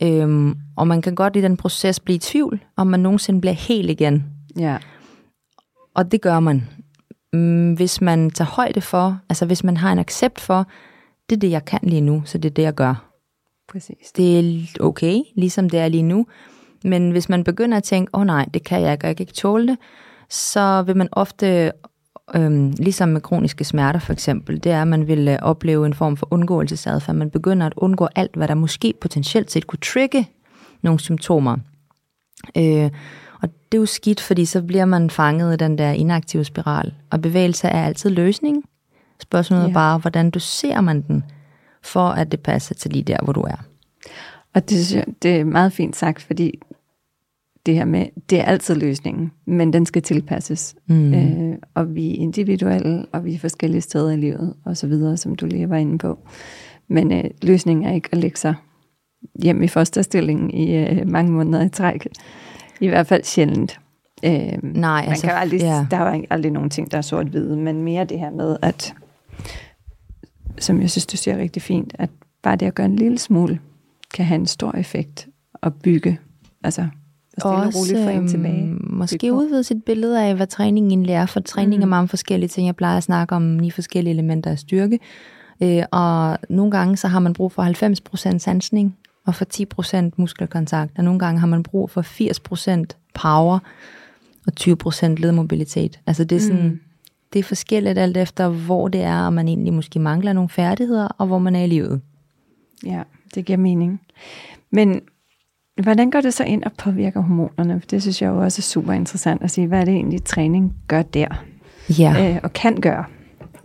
[0.02, 3.54] Øhm, og man kan godt i den proces blive i tvivl, om man nogensinde bliver
[3.54, 4.24] helt igen.
[4.58, 4.78] Ja.
[5.94, 6.68] Og det gør man.
[7.32, 10.66] mm, hvis man tager højde for, altså hvis man har en accept for,
[11.30, 13.08] det er det, jeg kan lige nu, så det er det, jeg gør.
[13.68, 14.12] Præcis.
[14.16, 16.26] Det er okay, ligesom det er lige nu.
[16.84, 19.24] Men hvis man begynder at tænke, åh oh, nej, det kan jeg ikke, jeg kan
[19.24, 19.78] ikke tåle det,
[20.30, 21.72] så vil man ofte,
[22.34, 25.94] øhm, ligesom med kroniske smerter for eksempel, det er, at man vil øh, opleve en
[25.94, 27.16] form for undgåelsesadfærd.
[27.16, 30.28] Man begynder at undgå alt, hvad der måske potentielt set kunne trigge
[30.82, 31.56] nogle symptomer.
[32.56, 32.90] Øh,
[33.42, 36.94] og det er jo skidt, fordi så bliver man fanget i den der inaktive spiral.
[37.10, 38.64] Og bevægelse er altid løsning.
[39.20, 39.68] Spørgsmålet ja.
[39.68, 41.24] er bare, hvordan du ser man den,
[41.82, 43.64] for at det passer til lige der, hvor du er.
[44.54, 46.60] Og det, det er meget fint sagt, fordi
[47.68, 50.76] det her med, det er altid løsningen, men den skal tilpasses.
[50.86, 51.14] Mm.
[51.14, 55.16] Øh, og vi er individuelle, og vi er forskellige steder i livet, og så videre,
[55.16, 56.18] som du lige var inde på.
[56.88, 58.54] Men øh, løsningen er ikke at lægge sig
[59.42, 62.06] hjem i fosterstillingen i øh, mange måneder i træk.
[62.80, 63.80] I hvert fald sjældent.
[64.24, 65.86] Øh, Nej, man altså, kan aldrig, ja.
[65.90, 68.94] Der er aldrig nogen ting, der er sort-hvide, men mere det her med, at,
[70.58, 72.10] som jeg synes, du siger rigtig fint, at
[72.42, 73.60] bare det at gøre en lille smule,
[74.14, 76.18] kan have en stor effekt og bygge,
[76.64, 76.88] altså
[77.44, 78.62] og roligt få en tilbage.
[78.62, 81.82] Øhm, måske udvide sit billede af, hvad træningen egentlig er, for træning mm.
[81.82, 82.66] er mange forskellige ting.
[82.66, 84.98] Jeg plejer at snakke om ni forskellige elementer af styrke,
[85.62, 88.96] øh, og nogle gange så har man brug for 90% sansning,
[89.26, 89.44] og for
[90.08, 93.58] 10% muskelkontakt, og nogle gange har man brug for 80% power,
[94.46, 96.00] og 20% ledmobilitet.
[96.06, 96.80] Altså det er sådan, mm.
[97.32, 101.08] det er forskelligt alt efter, hvor det er, og man egentlig måske mangler nogle færdigheder,
[101.18, 102.00] og hvor man er i livet.
[102.86, 103.02] Ja,
[103.34, 104.00] det giver mening.
[104.70, 105.00] Men
[105.82, 107.80] hvordan går det så ind og påvirker hormonerne?
[107.80, 109.66] For det synes jeg jo også er super interessant at sige.
[109.66, 111.44] Hvad er det egentlig, træning gør der?
[111.98, 112.34] Ja.
[112.34, 113.04] Øh, og kan gøre?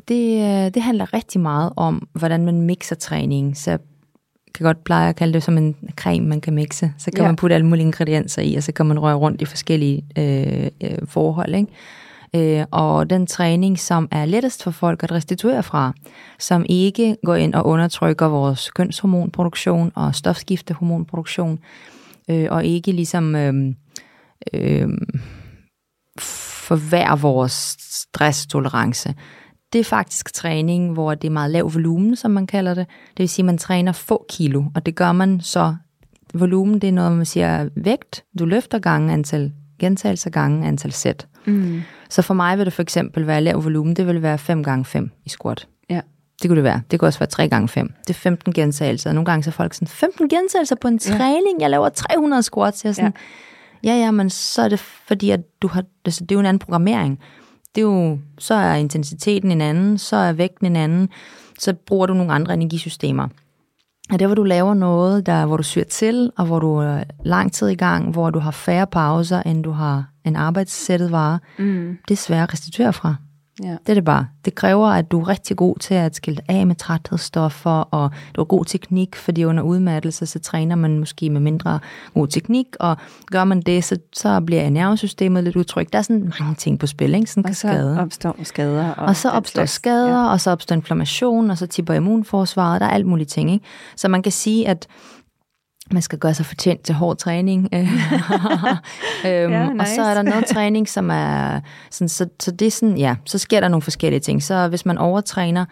[0.08, 3.58] Det, øh, det handler rigtig meget om, hvordan man mixer træning.
[3.58, 3.80] Så jeg
[4.56, 6.94] kan godt pleje at kalde det som en creme, man kan mixe.
[6.98, 7.28] Så kan ja.
[7.28, 10.68] man putte alle mulige ingredienser i, og så kan man røre rundt i forskellige øh,
[10.84, 11.56] øh, forhold.
[11.56, 12.60] Ikke?
[12.60, 15.94] Øh, og den træning, som er lettest for folk at restituere fra,
[16.40, 21.60] som ikke går ind og undertrykker vores kønshormonproduktion og stofskiftehormonproduktion,
[22.30, 23.76] øh, og ikke ligesom øh,
[24.54, 24.88] øh,
[26.20, 29.16] forværrer vores stresstolerance.
[29.74, 32.88] Det er faktisk træning, hvor det er meget lav volumen, som man kalder det.
[32.88, 35.76] Det vil sige, at man træner få kilo, og det gør man så.
[36.34, 38.24] Volumen, det er noget, man siger vægt.
[38.40, 41.28] Du løfter gange antal gentagelser gange antal sæt.
[41.46, 41.82] Mm.
[42.10, 44.86] Så for mig vil det for eksempel være lav volumen, det vil være 5 gange
[44.86, 45.68] 5 i squat.
[46.40, 46.44] Ja.
[46.44, 46.82] Det kunne det være.
[46.92, 49.14] Det kunne også være 3 gange 5 Det er 15 gentagelser.
[49.14, 51.62] Nogle gange så er folk sådan, 15 gentagelser på en træning?
[51.62, 52.86] Jeg laver 300 squats.
[52.86, 53.14] Jeg sådan,
[53.84, 53.94] ja.
[53.94, 56.46] ja, ja, men så er det fordi, at du har, altså, det er jo en
[56.46, 57.20] anden programmering.
[57.76, 61.10] Det er jo, så er intensiteten en anden, så er vægten en anden,
[61.60, 63.28] så bruger du nogle andre energisystemer.
[64.12, 67.04] Og der, hvor du laver noget, der, hvor du syr til, og hvor du er
[67.26, 71.40] lang tid i gang, hvor du har færre pauser, end du har en arbejdssættet vare,
[71.60, 71.98] mm.
[72.08, 73.16] det er svært at restituere fra.
[73.64, 73.70] Ja.
[73.70, 74.28] Det er det bare.
[74.46, 78.42] Det kræver, at du er rigtig god til at skille af med træthedsstoffer, og du
[78.42, 81.80] har god teknik, fordi under udmattelse, så træner man måske med mindre
[82.14, 85.94] god teknik, og gør man det, så, så bliver nervesystemet lidt utrygt.
[85.94, 87.32] Der er sådan mange ting på spil, ikke?
[87.32, 88.00] Sådan og så skade.
[88.00, 88.94] opstår skader.
[88.94, 90.32] Og, og så opstår skader, ja.
[90.32, 93.66] og så opstår inflammation, og så tipper immunforsvaret, der er alt muligt ting, ikke?
[93.96, 94.88] Så man kan sige, at
[95.94, 97.70] man skal gøre sig fortjent til hård træning.
[97.74, 97.84] øhm,
[99.26, 99.82] ja, nice.
[99.82, 101.60] Og så er der noget træning, som er
[101.92, 104.44] sådan, så, så det er sådan, ja, så sker der nogle forskellige ting.
[104.44, 105.66] Så hvis man overtræner,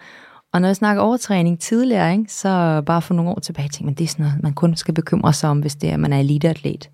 [0.52, 3.94] og når jeg snakker overtræning tidligere, ikke, så bare for nogle år tilbage, tænkte man,
[3.94, 6.18] det er sådan noget, man kun skal bekymre sig om, hvis det er, man er
[6.18, 6.90] eliteatlet.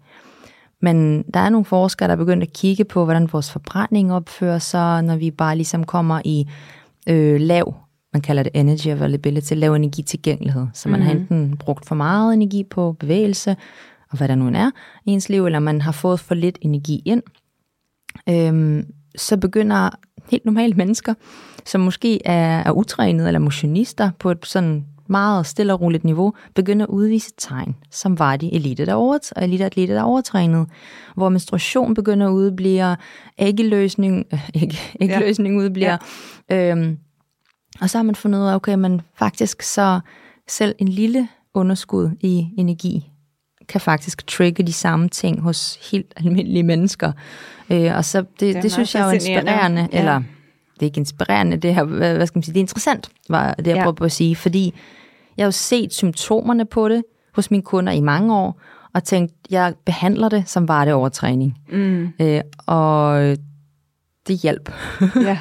[0.82, 4.58] Men der er nogle forskere, der er begyndt at kigge på, hvordan vores forbrænding opfører
[4.58, 6.48] sig, når vi bare ligesom kommer i
[7.08, 7.74] øh, lav
[8.18, 10.66] man kalder det energy availability, lav energitilgængelighed.
[10.74, 11.06] Så man mm.
[11.06, 11.22] har mhm.
[11.22, 13.56] enten brugt for meget energi på bevægelse,
[14.10, 14.70] og hvad der nu er
[15.06, 17.22] i ens liv, eller man har fået for lidt energi ind.
[18.28, 19.90] Øhm, så begynder
[20.30, 21.14] helt normale mennesker,
[21.66, 26.32] som måske er, er utrænet eller motionister på et sådan meget stille og roligt niveau,
[26.54, 30.66] begynder at udvise tegn, som var de elite, der over, elite atleter, der overtrænet,
[31.14, 32.96] hvor menstruation begynder at udblive,
[33.38, 35.60] æggeløsning, øh, æg, æggeløsning ja.
[35.60, 35.96] udbliver,
[36.50, 36.70] ja.
[36.70, 36.98] øhm,
[37.80, 40.00] og så har man fundet ud af, okay, men faktisk så
[40.48, 43.12] selv en lille underskud i energi
[43.68, 47.12] kan faktisk trigge de samme ting hos helt almindelige mennesker.
[47.70, 49.98] Øh, og så det, det, det synes jeg er inspirerende, ja.
[49.98, 50.22] eller
[50.74, 53.66] det er ikke inspirerende, det her, hvad, skal man sige, det er interessant, var det
[53.66, 53.82] jeg ja.
[53.82, 54.74] prøver på at sige, fordi
[55.36, 58.60] jeg har jo set symptomerne på det hos mine kunder i mange år,
[58.94, 61.58] og tænkt, jeg behandler det som var det overtræning.
[61.72, 62.08] Mm.
[62.20, 63.36] Øh, og
[64.28, 64.72] det hjælp.
[65.28, 65.38] ja.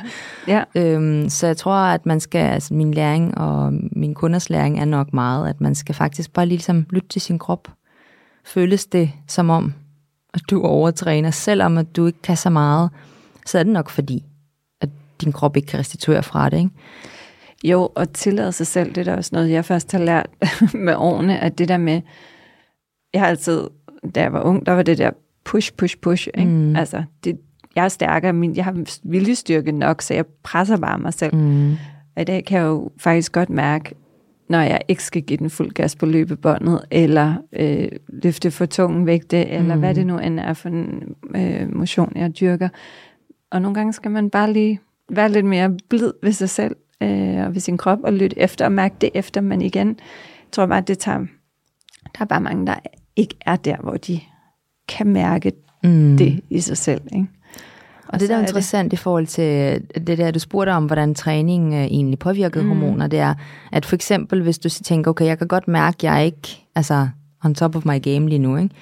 [0.47, 0.63] ja.
[0.75, 4.85] øhm, så jeg tror, at man skal, altså min læring og min kunders læring er
[4.85, 7.67] nok meget, at man skal faktisk bare ligesom lytte til sin krop.
[8.45, 9.73] Føles det som om,
[10.33, 12.89] at du overtræner, selvom at du ikke kan så meget,
[13.45, 14.23] så er det nok fordi,
[14.81, 14.89] at
[15.21, 16.69] din krop ikke kan restituere fra det, ikke?
[17.63, 20.27] Jo, og tillade sig selv, det er da også noget, jeg først har lært
[20.73, 22.01] med årene, at det der med,
[23.13, 23.67] jeg har altid,
[24.15, 25.11] da jeg var ung, der var det der
[25.45, 26.49] push, push, push, ikke?
[26.49, 26.75] Mm.
[26.75, 27.39] Altså, det,
[27.77, 31.35] jeg er stærkere, min, jeg har viljestyrke nok, så jeg presser bare mig selv.
[31.35, 31.71] Mm.
[32.15, 33.95] Og i dag kan jeg jo faktisk godt mærke,
[34.49, 39.05] når jeg ikke skal give den fuld gas på løbebåndet, eller øh, løfte for tunge
[39.05, 39.79] vægte, eller mm.
[39.79, 42.69] hvad det nu end er for en øh, motion, jeg dyrker.
[43.51, 47.45] Og nogle gange skal man bare lige være lidt mere blid ved sig selv, øh,
[47.45, 50.65] og ved sin krop, og lytte efter, og mærke det efter, men igen, jeg tror
[50.65, 51.19] bare, at det tager,
[52.03, 52.75] der er bare mange, der
[53.15, 54.19] ikke er der, hvor de
[54.87, 55.51] kan mærke
[55.83, 56.17] mm.
[56.17, 57.27] det i sig selv, ikke?
[58.09, 58.97] Og det, der er interessant det.
[58.97, 62.69] i forhold til det der, du spurgte om, hvordan træning øh, egentlig påvirkede mm.
[62.69, 63.33] hormoner, det er,
[63.71, 66.65] at for eksempel, hvis du tænker, okay, jeg kan godt mærke, at jeg er ikke
[66.75, 67.07] altså,
[67.43, 68.75] on top of my game lige nu, ikke?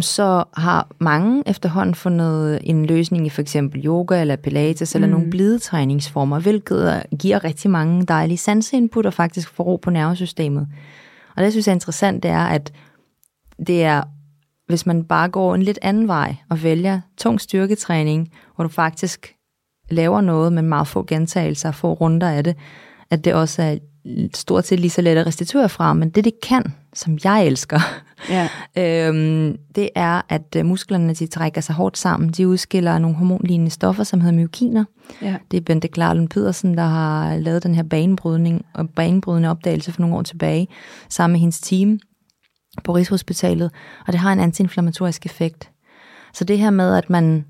[0.00, 5.12] så har mange efterhånden fundet en løsning i for eksempel yoga eller pilates eller mm.
[5.12, 10.68] nogle blide træningsformer, hvilket giver rigtig mange dejlige sanseinput og faktisk får ro på nervesystemet.
[11.30, 12.72] Og det, jeg synes er interessant, det er, at
[13.66, 14.02] det er
[14.68, 19.34] hvis man bare går en lidt anden vej og vælger tung styrketræning, hvor du faktisk
[19.90, 22.56] laver noget med meget få gentagelser få runder af det,
[23.10, 23.76] at det også er
[24.34, 27.80] stort set lige så let at restituere fra, men det det kan, som jeg elsker,
[28.30, 28.48] ja.
[29.08, 32.30] øhm, det er, at øh, musklerne de trækker sig hårdt sammen.
[32.30, 34.84] De udskiller nogle hormonlignende stoffer, som hedder myokiner.
[35.22, 35.36] Ja.
[35.50, 40.00] Det er Bente Klarlund Pedersen, der har lavet den her banebrydning og banebrydende opdagelse for
[40.00, 40.68] nogle år tilbage,
[41.08, 42.00] sammen med hendes team
[42.84, 43.70] på Rigshospitalet,
[44.06, 45.70] og det har en antiinflammatorisk effekt.
[46.32, 47.44] Så det her med, at man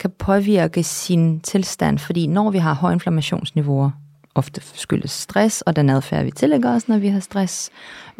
[0.00, 3.90] kan påvirke sin tilstand, fordi når vi har høje inflammationsniveauer,
[4.34, 7.70] ofte skyldes stress og den adfærd, vi tillægger os, når vi har stress,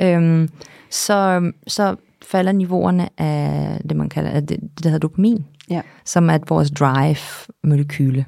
[0.01, 0.49] øhm,
[0.91, 5.81] så, så falder niveauerne af det, man kalder det, det der hedder dopamin, ja.
[6.05, 8.25] som er vores drive-molekyle.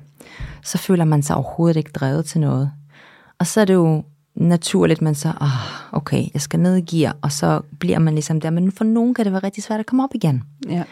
[0.62, 2.70] Så føler man sig overhovedet ikke drevet til noget.
[3.38, 7.16] Og så er det jo naturligt, man så, oh, okay, jeg skal ned i gear,
[7.22, 8.50] og så bliver man ligesom der.
[8.50, 10.42] Men for nogen kan det være rigtig svært at komme op igen.
[10.68, 10.82] Ja.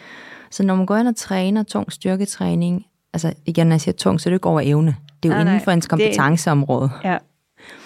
[0.51, 4.21] Så når man går ind og træner tung styrketræning, altså igen, når jeg siger tung,
[4.21, 4.95] så er det ikke over evne.
[5.23, 6.89] Det er jo nej, inden for ens kompetenceområde.
[7.01, 7.17] Det, ja,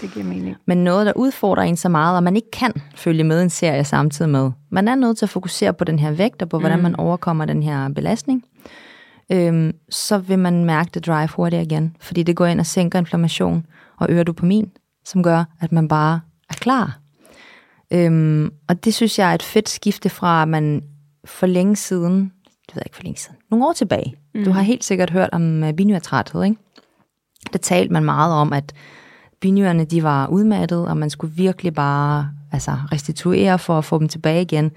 [0.02, 0.56] det giver mening.
[0.66, 3.84] Men noget, der udfordrer en så meget, og man ikke kan følge med en serie
[3.84, 4.52] samtidig med.
[4.70, 6.84] Man er nødt til at fokusere på den her vægt, og på hvordan mm.
[6.84, 8.44] man overkommer den her belastning.
[9.32, 13.00] Øhm, så vil man mærke det drive hurtigt igen, fordi det går ind og sænker
[13.00, 13.66] inflammation
[13.98, 14.72] og øger dopamin,
[15.06, 17.00] som gør, at man bare er klar.
[17.94, 20.84] Øhm, og det synes jeg er et fedt skifte fra, at man
[21.26, 22.32] for længe siden,
[22.68, 24.44] det ved jeg ikke for længe siden, nogle år tilbage, mm.
[24.44, 26.58] du har helt sikkert hørt om uh, binyrtræthed, ikke?
[27.54, 28.74] Der talte man meget om, at
[29.40, 34.08] binyrerne de var udmattet, og man skulle virkelig bare altså, restituere for at få dem
[34.08, 34.72] tilbage igen.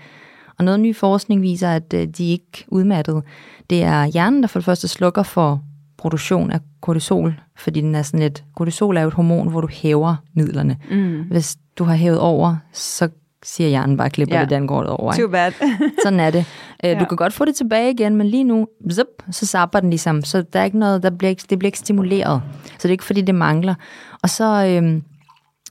[0.58, 3.22] Og noget ny forskning viser, at uh, de ikke udmattet.
[3.70, 5.62] Det er hjernen, der for det første slukker for
[5.98, 9.68] produktion af kortisol, fordi den er sådan lidt, kortisol er jo et hormon, hvor du
[9.70, 10.76] hæver midlerne.
[10.90, 11.22] Mm.
[11.22, 13.08] Hvis du har hævet over, så
[13.42, 14.42] siger hjernen bare, klipper ja.
[14.42, 15.12] det, den går det over.
[15.12, 15.22] Ikke?
[15.22, 15.52] Too bad.
[16.04, 16.44] sådan er det.
[16.84, 16.98] Øh, ja.
[16.98, 20.24] Du kan godt få det tilbage igen, men lige nu, zip, så zapper den ligesom,
[20.24, 22.42] så der er ikke noget, der bliver ikke, det bliver ikke stimuleret.
[22.64, 23.74] Så det er ikke, fordi det mangler.
[24.22, 25.02] Og så, øhm,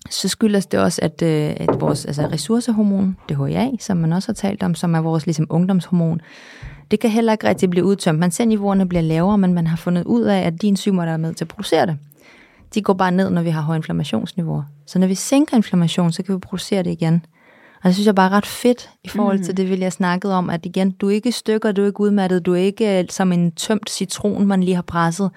[0.09, 4.33] så skyldes det også, at, øh, at vores altså ressourcehormon, DHA, som man også har
[4.33, 6.21] talt om, som er vores ligesom, ungdomshormon,
[6.91, 8.19] det kan heller ikke rigtig blive udtømt.
[8.19, 11.05] Man ser, at niveauerne bliver lavere, men man har fundet ud af, at de enzymer,
[11.05, 11.97] der er med til at producere det,
[12.73, 14.63] de går bare ned, når vi har høje inflammationsniveauer.
[14.85, 17.25] Så når vi sænker inflammation, så kan vi producere det igen.
[17.77, 19.55] Og det synes jeg bare er ret fedt i forhold til mm.
[19.55, 22.45] det, vil jeg snakkede om, at igen, du er ikke stykker, du er ikke udmattet,
[22.45, 25.31] du er ikke øh, som en tømt citron, man lige har presset.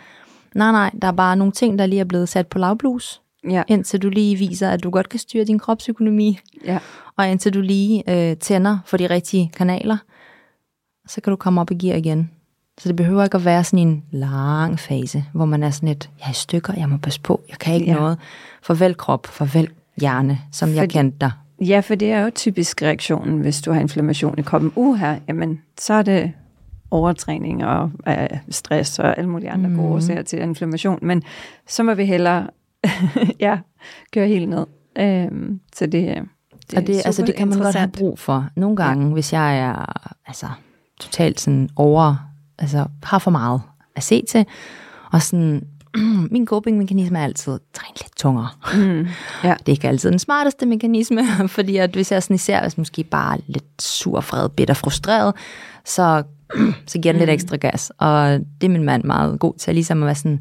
[0.54, 3.62] Nej, nej, der er bare nogle ting, der lige er blevet sat på lavblus, ja.
[3.68, 6.78] indtil du lige viser, at du godt kan styre din kropsøkonomi, ja.
[7.16, 9.96] og indtil du lige øh, tænder for de rigtige kanaler
[11.06, 12.30] så kan du komme op i gear igen.
[12.82, 16.10] Så det behøver ikke at være sådan en lang fase, hvor man er sådan et,
[16.18, 17.94] jeg er i stykker, jeg må passe på, jeg kan ikke ja.
[17.94, 18.18] noget.
[18.62, 19.68] Farvel krop, farvel
[20.00, 21.30] hjerne, som for, jeg kendte dig.
[21.60, 24.72] Ja, for det er jo typisk reaktionen, hvis du har inflammation i kroppen.
[24.76, 26.32] Uh her, jamen, så er det
[26.90, 29.76] overtræning og øh, stress og alle mulige andre mm.
[29.76, 30.98] gode årsager til inflammation.
[31.02, 31.22] Men
[31.68, 32.46] så må vi hellere
[33.40, 33.58] ja,
[34.12, 34.66] køre helt ned.
[34.98, 35.92] Øhm, så det,
[36.70, 38.48] det, og det, altså, det kan man godt have brug for.
[38.56, 39.12] Nogle gange, ja.
[39.12, 40.46] hvis jeg er altså,
[41.00, 43.62] totalt sådan over, altså har for meget
[43.96, 44.46] at se til,
[45.12, 45.66] og sådan,
[46.30, 48.48] min coping-mekanisme er altid træne lidt tungere.
[48.74, 49.06] Mm,
[49.48, 49.54] ja.
[49.58, 53.04] Det er ikke altid den smarteste mekanisme, fordi at hvis jeg sådan især hvis måske
[53.04, 55.34] bare lidt sur, fred, bitter, frustreret,
[55.84, 56.22] så,
[56.86, 57.18] så giver den mm.
[57.18, 57.92] lidt ekstra gas.
[57.98, 60.40] Og det er min mand meget god til, ligesom at være sådan,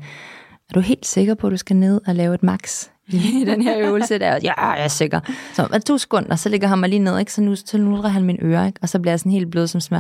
[0.69, 3.62] er du helt sikker på, at du skal ned og lave et max i den
[3.62, 4.40] her øvelse der.
[4.44, 5.20] Ja, jeg er sikker.
[5.54, 7.34] Så er to sekunder, så ligger han mig lige ned, ikke?
[7.34, 8.80] så nu så nudrer han min øre, ikke?
[8.82, 10.00] og så bliver jeg sådan helt blød som smør.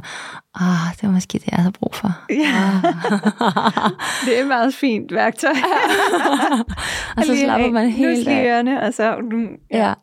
[0.55, 2.11] Ah, det var måske det, jeg havde brug for.
[2.29, 2.35] Ja.
[4.25, 5.49] det er et meget fint værktøj.
[7.17, 8.45] og så slapper man helt af.
[8.45, 9.15] ørerne, og så...
[9.71, 9.87] Ja.
[9.87, 9.93] ja.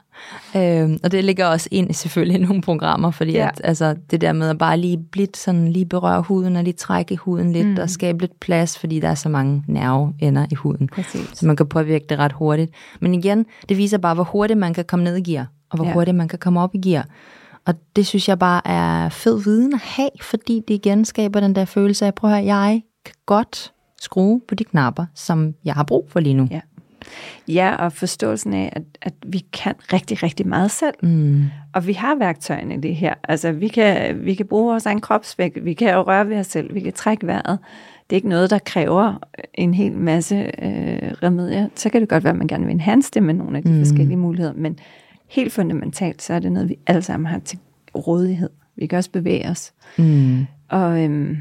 [0.57, 3.49] Øhm, og det ligger også ind selvfølgelig i nogle programmer, fordi ja.
[3.49, 6.75] at, altså, det der med at bare lige blidt sådan lige berøre huden og lige
[6.75, 7.77] trække huden lidt mm.
[7.83, 10.89] og skabe lidt plads, fordi der er så mange nerveender i huden.
[10.89, 11.31] Præcis.
[11.35, 12.71] Så man kan påvirke det ret hurtigt.
[13.01, 15.87] Men igen, det viser bare, hvor hurtigt man kan komme ned i gear, og hvor
[15.87, 15.93] ja.
[15.93, 17.07] hurtigt man kan komme op i gear.
[17.67, 21.55] Og det synes jeg bare er fed viden at have, fordi det igen skaber den
[21.55, 25.75] der følelse af, prøv at høre, jeg kan godt skrue på de knapper, som jeg
[25.75, 26.49] har brug for lige nu.
[26.51, 26.61] Ja.
[27.49, 30.95] Ja, og forståelsen af, at, at vi kan rigtig, rigtig meget selv.
[31.03, 31.45] Mm.
[31.73, 33.15] Og vi har værktøjerne i det her.
[33.29, 36.75] Altså, vi kan, vi kan bruge vores egen kropsvægt, vi kan røre ved os selv,
[36.75, 37.59] vi kan trække vejret.
[38.11, 41.69] Det er ikke noget, der kræver en hel masse øh, remedier.
[41.75, 43.73] Så kan det godt være, at man gerne vil enhance det med nogle af de
[43.73, 43.79] mm.
[43.79, 44.79] forskellige muligheder, men
[45.29, 47.59] helt fundamentalt, så er det noget, vi alle sammen har til
[47.97, 48.51] rådighed.
[48.77, 49.73] Vi kan også bevæge os.
[49.99, 50.47] Mm.
[50.69, 51.37] Og, øhm,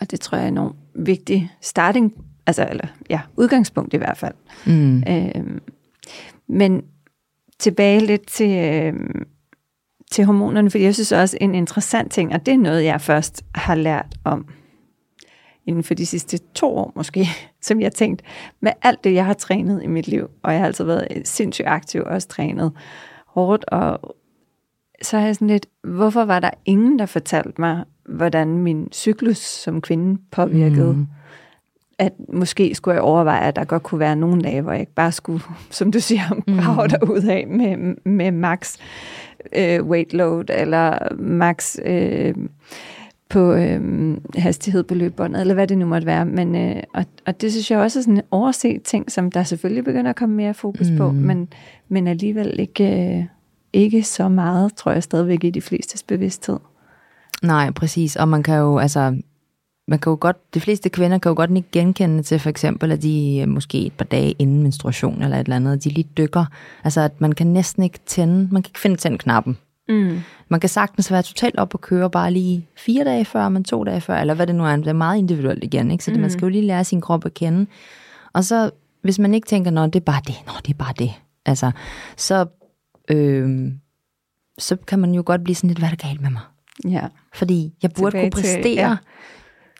[0.00, 2.12] og det tror jeg er enormt vigtig starting
[2.46, 4.34] Altså, eller ja, udgangspunkt i hvert fald.
[4.66, 5.02] Mm.
[5.08, 5.60] Øhm,
[6.48, 6.82] men
[7.58, 9.26] tilbage lidt til, øhm,
[10.10, 13.44] til hormonerne, for jeg synes også en interessant ting, og det er noget, jeg først
[13.54, 14.46] har lært om
[15.66, 17.26] inden for de sidste to år måske,
[17.66, 18.22] som jeg tænkt,
[18.60, 21.68] med alt det, jeg har trænet i mit liv, og jeg har altså været sindssygt
[21.68, 22.72] aktiv, og også trænet
[23.26, 24.16] hårdt, og
[25.02, 29.38] så har jeg sådan lidt, hvorfor var der ingen, der fortalte mig, hvordan min cyklus
[29.38, 31.06] som kvinde påvirkede mm
[32.02, 34.94] at måske skulle jeg overveje, at der godt kunne være nogle dage, hvor jeg ikke
[34.94, 36.88] bare skulle, som du siger, brage mm.
[36.88, 38.76] derud af med, med max
[39.56, 42.34] øh, weight load, eller max øh,
[43.28, 43.80] på øh,
[44.36, 46.26] hastighed på løbebåndet, eller hvad det nu måtte være.
[46.26, 49.42] Men, øh, og, og det synes jeg også er sådan en overset ting, som der
[49.42, 50.96] selvfølgelig begynder at komme mere fokus mm.
[50.96, 51.48] på, men,
[51.88, 53.24] men alligevel ikke, øh,
[53.72, 56.58] ikke så meget, tror jeg stadigvæk i de flestes bevidsthed.
[57.42, 58.16] Nej, præcis.
[58.16, 59.16] Og man kan jo, altså,
[59.92, 62.92] man kan jo godt, de fleste kvinder kan jo godt ikke genkende til for eksempel,
[62.92, 66.08] at de øh, måske et par dage inden menstruation eller et eller andet, de lige
[66.16, 66.44] dykker.
[66.84, 69.58] Altså at man kan næsten ikke tænde, man kan ikke finde tændknappen.
[69.88, 70.20] Mm.
[70.48, 73.84] Man kan sagtens være totalt op og køre bare lige fire dage før, men to
[73.84, 74.76] dage før, eller hvad det nu er.
[74.76, 76.04] Det er meget individuelt igen, ikke?
[76.04, 76.20] Så det, mm.
[76.20, 77.66] man skal jo lige lære sin krop at kende.
[78.32, 78.70] Og så,
[79.02, 81.12] hvis man ikke tænker, nå, det er bare det, nå, det er bare det.
[81.46, 81.70] Altså,
[82.16, 82.46] så,
[83.10, 83.72] øh,
[84.58, 86.42] så kan man jo godt blive sådan lidt, hvad er der galt med mig?
[86.88, 87.06] Ja.
[87.34, 88.62] Fordi jeg burde Tilbage kunne præstere.
[88.62, 88.96] Til, ja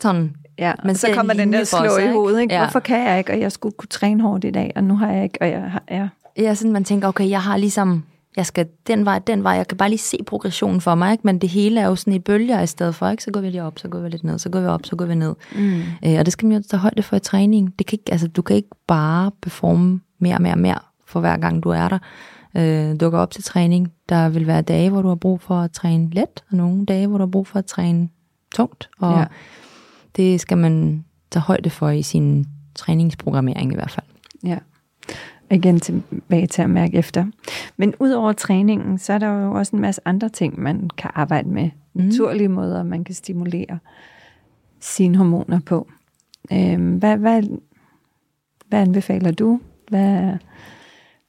[0.03, 2.55] sådan, Ja, men så kommer den der slå i hovedet, ikke?
[2.55, 2.61] Ja.
[2.61, 5.13] Hvorfor kan jeg ikke, og jeg skulle kunne træne hårdt i dag, og nu har
[5.13, 6.09] jeg ikke, og jeg har, ja.
[6.37, 8.05] Ja, sådan man tænker, okay, jeg har ligesom,
[8.37, 11.27] jeg skal den vej, den vej, jeg kan bare lige se progressionen for mig, ikke?
[11.27, 13.23] men det hele er jo sådan i bølger i stedet for, ikke?
[13.23, 14.97] så går vi lige op, så går vi lidt ned, så går vi op, så
[14.97, 15.35] går vi ned.
[15.55, 15.83] Mm.
[16.07, 17.75] Øh, og det skal man jo tage højde for i træning.
[17.79, 21.21] Det kan ikke, altså, du kan ikke bare performe mere og mere og mere for
[21.21, 21.99] hver gang du er der.
[22.57, 23.93] Øh, du går op til træning.
[24.09, 27.07] Der vil være dage, hvor du har brug for at træne let, og nogle dage,
[27.07, 28.09] hvor du har brug for at træne
[28.55, 28.91] tungt.
[28.99, 29.25] Og ja
[30.17, 34.07] det skal man tage højde for i sin træningsprogrammering i hvert fald.
[34.45, 34.59] Ja,
[35.51, 37.27] igen tilbage til at mærke efter.
[37.77, 41.49] Men udover træningen, så er der jo også en masse andre ting, man kan arbejde
[41.49, 41.71] med.
[41.95, 42.05] Mm.
[42.05, 43.79] Naturlige måder, man kan stimulere
[44.81, 45.89] sine hormoner på.
[46.53, 47.43] Øhm, hvad, hvad,
[48.69, 49.61] hvad anbefaler du?
[49.89, 50.37] Hvad,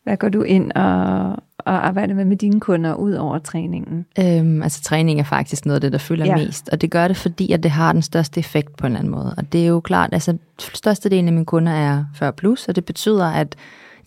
[0.04, 4.06] hvad går du ind og, og arbejde med med dine kunder ud over træningen?
[4.20, 6.36] Øhm, altså træning er faktisk noget af det, der fylder ja.
[6.36, 9.00] mest, og det gør det, fordi at det har den største effekt på en eller
[9.00, 9.34] anden måde.
[9.38, 12.86] Og det er jo klart, altså størstedelen af mine kunder er 40 plus, og det
[12.86, 13.56] betyder, at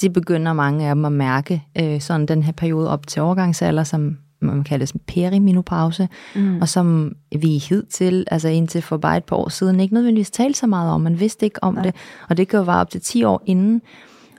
[0.01, 3.85] de begynder mange af dem at mærke øh, sådan den her periode op til overgangsalder,
[3.85, 6.61] som man kalder det perimenopause, mm.
[6.61, 10.59] og som vi hidtil, altså indtil for bare et par år siden, ikke nødvendigvis talte
[10.59, 11.01] så meget om.
[11.01, 11.83] Man vidste ikke om Nej.
[11.83, 11.95] det,
[12.29, 13.83] og det kan jo være op til 10 år inden,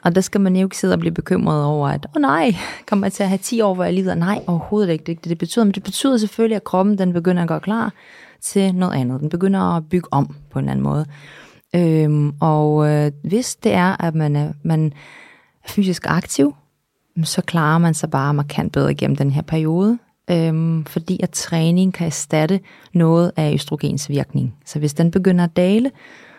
[0.08, 2.56] og der skal man jo ikke sidde og blive bekymret over, at åh oh, nej,
[2.86, 4.16] kommer jeg til at have 10 år, hvor jeg lider?
[4.16, 5.04] Nej, overhovedet ikke.
[5.04, 7.94] Det, det, det betyder, men det betyder selvfølgelig, at kroppen den begynder at gå klar
[8.42, 9.22] til noget andet.
[9.22, 11.06] Den begynder at bygge om på en eller anden måde.
[11.76, 14.94] Øhm, og øh, hvis det er, at man er, man
[15.64, 16.56] er fysisk aktiv,
[17.24, 19.98] så klarer man sig bare markant bedre gennem den her periode,
[20.32, 22.60] øhm, fordi at træning kan erstatte
[22.94, 24.56] noget af østrogens virkning.
[24.66, 25.92] Så hvis den begynder at dale,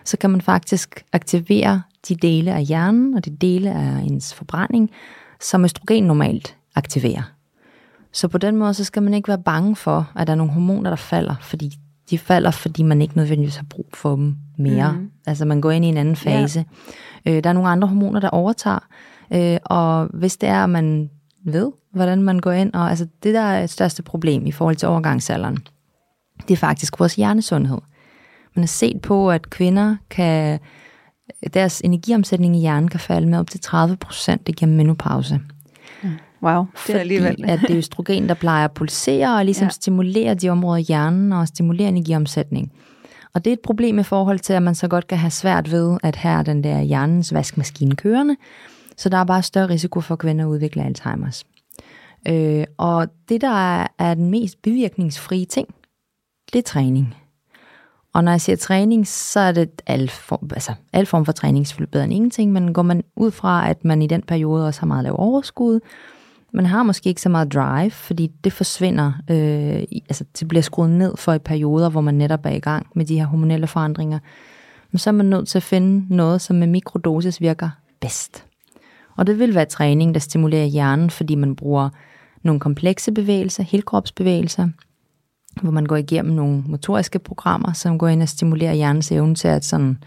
[0.09, 4.91] så kan man faktisk aktivere de dele af hjernen og de dele af ens forbrænding,
[5.41, 7.23] som østrogen normalt aktiverer.
[8.13, 10.53] Så på den måde, så skal man ikke være bange for, at der er nogle
[10.53, 11.73] hormoner, der falder, fordi
[12.11, 14.93] de falder, fordi man ikke nødvendigvis har brug for dem mere.
[14.93, 15.11] Mm.
[15.27, 16.65] Altså man går ind i en anden fase.
[17.27, 17.31] Ja.
[17.31, 18.89] Øh, der er nogle andre hormoner, der overtager,
[19.33, 21.11] øh, og hvis det er, at man
[21.45, 24.77] ved, hvordan man går ind, og altså det, der er et største problem i forhold
[24.77, 25.59] til overgangsalderen,
[26.49, 27.79] det er faktisk vores hjernesundhed.
[27.79, 27.83] Man
[28.63, 30.59] har set på, at kvinder kan
[31.55, 35.41] deres energiomsætning i hjernen kan falde med op til 30 procent igennem menopause.
[36.43, 37.37] Wow, det er alligevel.
[37.39, 39.71] Fordi at det er østrogen, der plejer at pulsere og ligesom Ja.
[39.71, 42.73] stimulere de områder i hjernen og stimulere energiomsætning.
[43.35, 45.71] Og det er et problem i forhold til, at man så godt kan have svært
[45.71, 48.37] ved, at her er den der hjernens vaskemaskine kørende,
[48.97, 51.43] så der er bare større risiko for kvinder at udvikle Alzheimer's.
[52.29, 53.51] Øh, og det, der
[53.81, 55.69] er, er den mest bivirkningsfrie ting,
[56.53, 57.15] det er træning.
[58.15, 61.67] Og når jeg siger træning, så er det al form, altså, al form for træning
[61.67, 64.81] selvfølgelig bedre end ingenting, men går man ud fra, at man i den periode også
[64.81, 65.81] har meget lav overskud,
[66.53, 70.91] man har måske ikke så meget drive, fordi det forsvinder, øh, altså det bliver skruet
[70.91, 74.19] ned for i perioder, hvor man netop er i gang med de her hormonelle forandringer.
[74.91, 78.45] Men så er man nødt til at finde noget, som med mikrodosis virker bedst.
[79.17, 81.89] Og det vil være træning, der stimulerer hjernen, fordi man bruger
[82.43, 84.69] nogle komplekse bevægelser, helkropsbevægelser,
[85.63, 89.49] hvor man går igennem nogle motoriske programmer, som går ind og stimulerer hjernens evne til
[89.49, 89.99] at sådan,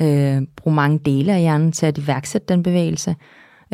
[0.00, 3.16] øh, bruge mange dele af hjernen til at iværksætte den bevægelse,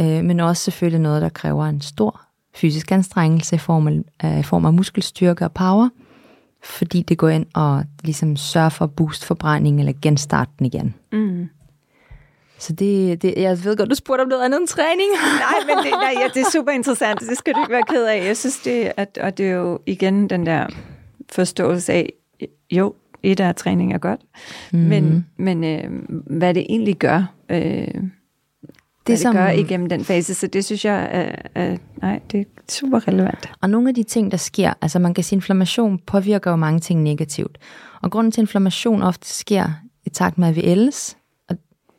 [0.01, 2.21] øh, men også selvfølgelig noget, der kræver en stor
[2.55, 5.89] fysisk anstrengelse i form af, øh, form af muskelstyrke og power,
[6.65, 10.95] fordi det går ind og ligesom sørger for at booste forbrænding eller genstarte den igen.
[11.13, 11.49] Mm.
[12.59, 15.11] Så det, det, jeg ved godt, du spurgte om noget andet end træning.
[15.41, 17.21] Nej, men det, nej, ja, det er super interessant.
[17.21, 18.25] Det skal du ikke være ked af.
[18.27, 20.67] Jeg synes, det, at, og det er jo igen den der
[21.33, 22.13] forståelse af,
[22.71, 24.21] jo, et af træning er godt,
[24.73, 24.79] mm.
[24.79, 25.91] men, men øh,
[26.39, 28.11] hvad det egentlig gør, øh, det,
[29.07, 32.41] hvad som- det gør igennem den fase, så det synes jeg, er, er, nej, det
[32.41, 33.51] er super relevant.
[33.61, 36.81] Og nogle af de ting, der sker, altså man kan sige, inflammation påvirker jo mange
[36.81, 37.59] ting negativt.
[38.03, 39.65] Og grunden til, at inflammation ofte sker
[40.05, 41.17] i takt med, at vi ældes,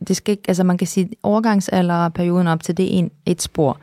[0.08, 3.12] det skal ikke, altså man kan sige, overgangsalder og perioden op til det er en,
[3.26, 3.78] et spor.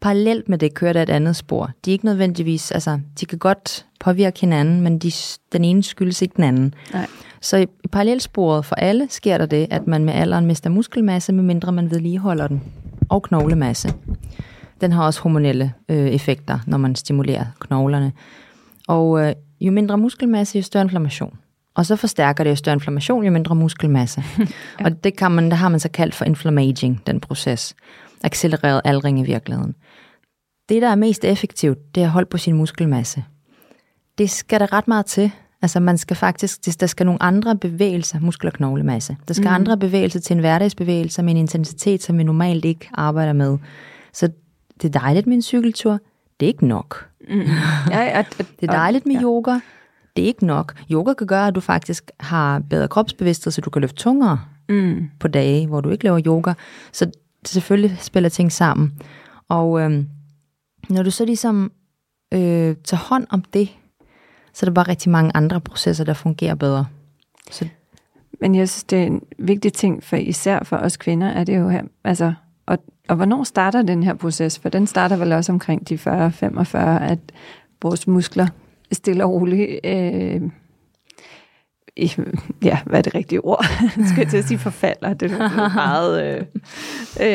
[0.00, 1.70] Parallelt med det kører der et andet spor.
[1.84, 5.12] De er ikke nødvendigvis, altså de kan godt påvirke hinanden, men de,
[5.52, 6.74] den ene skyldes ikke den anden.
[6.92, 7.06] Nej.
[7.40, 11.32] Så i, i parallelsporet for alle sker der det, at man med alderen mister muskelmasse,
[11.32, 12.62] medmindre man vedligeholder den.
[13.08, 13.94] Og knoglemasse.
[14.80, 18.12] Den har også hormonelle øh, effekter, når man stimulerer knoglerne.
[18.88, 21.38] Og øh, jo mindre muskelmasse, jo større inflammation.
[21.74, 24.24] Og så forstærker det jo større inflammation, jo mindre muskelmasse.
[24.38, 24.84] ja.
[24.84, 27.74] Og det, kan man, det har man så kaldt for inflammaging, den proces.
[28.22, 29.74] Accelereret aldring i virkeligheden.
[30.68, 33.24] Det, der er mest effektivt, det er at holde på sin muskelmasse.
[34.18, 35.30] Det skal der ret meget til.
[35.62, 39.16] Altså man skal faktisk, der skal nogle andre bevægelser, muskel- og knoglemasse.
[39.28, 39.54] Der skal mm.
[39.54, 43.58] andre bevægelser til en hverdagsbevægelse med en intensitet, som vi normalt ikke arbejder med.
[44.12, 44.28] Så
[44.82, 45.98] det er dejligt med en cykeltur.
[46.40, 47.08] Det er ikke nok.
[47.90, 49.58] Ja, og, og, Det er dejligt med yoga.
[50.18, 50.74] Det er ikke nok.
[50.90, 55.10] Yoga kan gøre, at du faktisk har bedre kropsbevidsthed, så du kan løfte tungere Mm.
[55.20, 56.52] på dage, hvor du ikke laver yoga.
[56.92, 57.14] Så det
[57.48, 58.92] selvfølgelig spiller ting sammen.
[59.48, 60.08] Og øhm,
[60.88, 61.72] når du så ligesom
[62.34, 63.68] øh, tager hånd om det,
[64.52, 66.86] så er der bare rigtig mange andre processer, der fungerer bedre.
[67.50, 67.68] Så
[68.40, 71.58] Men jeg synes, det er en vigtig ting, for især for os kvinder, er det
[71.58, 72.32] jo her, altså,
[72.66, 74.58] og, og hvornår starter den her proces?
[74.58, 77.18] For den starter vel også omkring de 40-45, at
[77.82, 78.46] vores muskler
[78.92, 80.40] stille og roligt, øh,
[81.96, 82.12] i-
[82.64, 83.64] ja, hvad er det rigtige ord?
[84.08, 86.44] Skal jeg til at sige forfalder, det er meget, øh,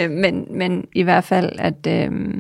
[0.05, 2.33] øh, men, men i hvert fald, at øh,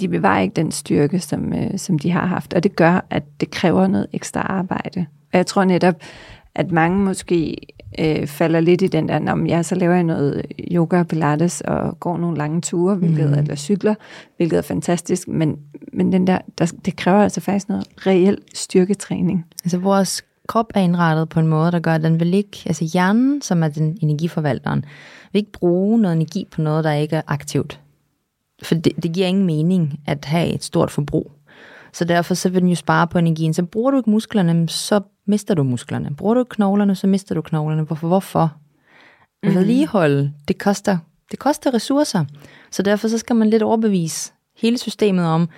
[0.00, 3.22] de bevarer ikke den styrke, som, øh, som de har haft, og det gør, at
[3.40, 5.06] det kræver noget ekstra arbejde.
[5.32, 5.94] Og jeg tror netop,
[6.54, 7.56] at mange måske
[7.98, 10.42] øh, falder lidt i den der, når jeg så laver jeg noget
[10.72, 13.38] yoga og pilates og går nogle lange ture, hvilket, mm.
[13.38, 13.94] eller cykler,
[14.36, 15.58] hvilket er fantastisk, men,
[15.92, 19.44] men den der, der, det kræver altså faktisk noget reel styrketræning.
[19.64, 22.84] altså vores krop er indrettet på en måde, der gør, at den vil ikke, altså
[22.92, 24.84] hjernen, som er den energiforvalteren,
[25.32, 27.80] vil ikke bruge noget energi på noget, der ikke er aktivt.
[28.62, 31.32] For det, det giver ingen mening at have et stort forbrug.
[31.94, 33.54] Så derfor så vil den jo spare på energien.
[33.54, 36.16] Så bruger du ikke musklerne, så mister du musklerne.
[36.16, 37.82] Bruger du ikke knoglerne, så mister du knoglerne.
[37.82, 38.08] Hvorfor?
[38.08, 38.52] Hvorfor?
[39.42, 39.58] Mm-hmm.
[39.58, 40.98] Vedligeholde, det koster,
[41.30, 42.24] det koster ressourcer.
[42.70, 45.48] Så derfor så skal man lidt overbevise hele systemet om,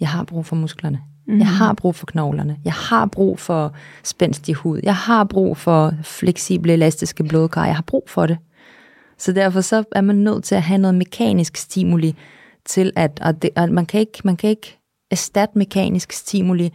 [0.00, 1.00] jeg har brug for musklerne.
[1.26, 1.40] Mm-hmm.
[1.40, 2.58] Jeg har brug for knoglerne.
[2.64, 3.72] Jeg har brug for
[4.04, 4.80] spændstig hud.
[4.82, 7.66] Jeg har brug for fleksible, elastiske blodkar.
[7.66, 8.38] Jeg har brug for det.
[9.18, 12.14] Så derfor så er man nødt til at have noget mekanisk stimuli
[12.64, 14.78] til at, og det, og man, kan ikke, man kan ikke
[15.14, 16.72] erstatte mekanisk stimuli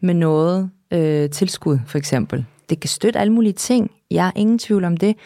[0.00, 2.46] med noget øh, tilskud, for eksempel.
[2.70, 3.90] Det kan støtte alle mulige ting.
[4.10, 5.16] Jeg er ingen tvivl om det.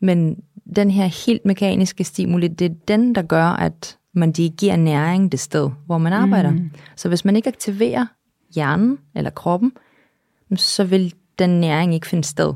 [0.00, 0.36] Men
[0.76, 5.40] den her helt mekaniske stimuli, det er den, der gør, at man dirigerer næring det
[5.40, 6.50] sted, hvor man arbejder.
[6.50, 6.70] Mm.
[6.96, 8.06] Så hvis man ikke aktiverer
[8.54, 9.72] hjernen eller kroppen,
[10.56, 12.54] så vil den næring ikke finde sted.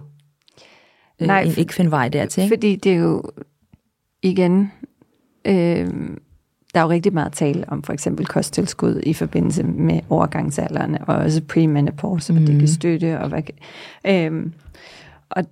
[1.21, 2.43] Øh, Nej, ikke finde vej dertil.
[2.43, 2.55] Ikke?
[2.57, 3.23] Fordi det er jo,
[4.23, 4.73] igen,
[5.45, 5.89] øh,
[6.75, 11.17] der er jo rigtig meget tale om for eksempel kosttilskud i forbindelse med overgangsalderen, og
[11.17, 12.39] også premenopause, mm.
[12.39, 14.47] og det kan støtte, og hvad, kan- øh,
[15.31, 15.45] og,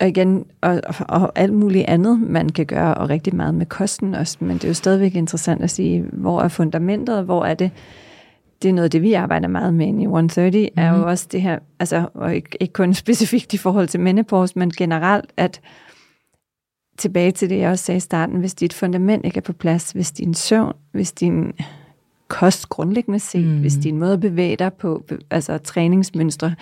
[0.00, 4.14] og igen, og, og alt muligt andet, man kan gøre, og rigtig meget med kosten
[4.14, 7.70] også, men det er jo stadigvæk interessant at sige, hvor er fundamentet, hvor er det,
[8.62, 10.82] det er noget det, vi arbejder meget med i 130, mm-hmm.
[10.84, 11.06] er jo mhm.
[11.06, 15.30] også det her, altså, og ikke, ikke kun specifikt i forhold til menopause, men generelt,
[15.36, 15.60] at
[16.98, 19.90] tilbage til det, jeg også sagde i starten, hvis dit fundament ikke er på plads,
[19.90, 21.52] hvis din søvn, hvis din
[22.28, 23.60] kost grundlæggende set, mm.
[23.60, 26.54] hvis din måde at bevæge dig på, altså træningsmønstre,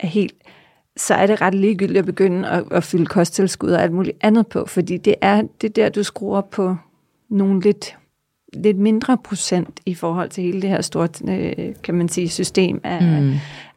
[0.00, 0.34] er helt,
[0.96, 4.46] så er det ret ligegyldigt at begynde at, at fylde kosttilskud og alt muligt andet
[4.46, 6.76] på, fordi det er det der, du skruer på
[7.28, 7.96] nogle lidt,
[8.52, 12.80] lidt mindre procent i forhold til hele det her store, øh, kan man sige, system
[12.84, 13.32] af, mm.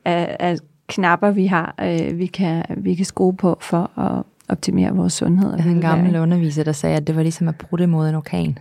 [0.06, 4.95] af, af knapper, vi har, øh, vi, kan, vi kan skrue på for at, optimere
[4.95, 5.54] vores sundhed.
[5.54, 8.10] Jeg havde en gammel underviser, der sagde, at det var ligesom at bruge det mod
[8.10, 8.47] en orkan.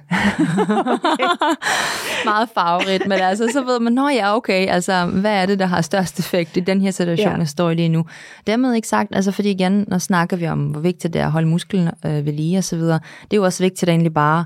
[2.24, 5.66] Meget farverigt, men altså, så ved man, nå ja, okay, altså, hvad er det, der
[5.66, 7.38] har størst effekt i den her situation, ja.
[7.38, 8.04] jeg står i lige nu?
[8.46, 11.32] Dermed ikke sagt, altså, fordi igen, når snakker vi om, hvor vigtigt det er at
[11.32, 14.14] holde musklen øh, ved lige og så videre, det er jo også vigtigt at egentlig
[14.14, 14.44] bare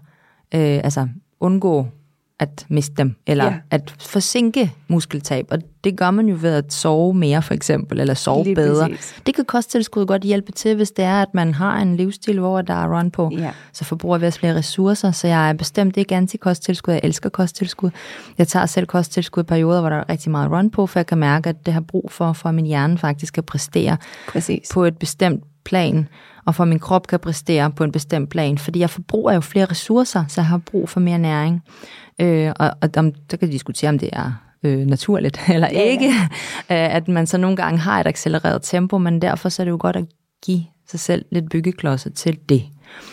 [0.54, 1.08] øh, altså,
[1.40, 1.86] undgå
[2.44, 3.54] at miste dem, eller ja.
[3.70, 5.46] at forsinke muskeltab.
[5.50, 8.88] Og det gør man jo ved at sove mere, for eksempel, eller sove Lige bedre.
[8.88, 9.14] Præcis.
[9.26, 12.62] Det kan kosttilskud godt hjælpe til, hvis det er, at man har en livsstil, hvor
[12.62, 13.30] der er run på.
[13.38, 13.50] Ja.
[13.72, 16.92] Så forbruger vi også flere ressourcer, så jeg er bestemt ikke anti-kosttilskud.
[16.92, 17.90] Jeg elsker kosttilskud.
[18.38, 21.06] Jeg tager selv kosttilskud i perioder, hvor der er rigtig meget run på, for jeg
[21.06, 23.96] kan mærke, at det har brug for, for at min hjerne faktisk kan præstere
[24.28, 24.68] Præcis.
[24.72, 26.08] på et bestemt plan,
[26.46, 29.40] og for at min krop kan præstere på en bestemt plan, fordi jeg forbruger jo
[29.40, 31.62] flere ressourcer, så jeg har brug for mere næring.
[32.18, 34.32] Øh, og og om, så kan vi diskutere, om det er
[34.62, 36.12] øh, naturligt eller ja, ikke,
[36.70, 36.96] ja.
[36.96, 39.78] at man så nogle gange har et accelereret tempo, men derfor så er det jo
[39.80, 40.04] godt at
[40.44, 42.64] give sig selv lidt byggeklodser til det.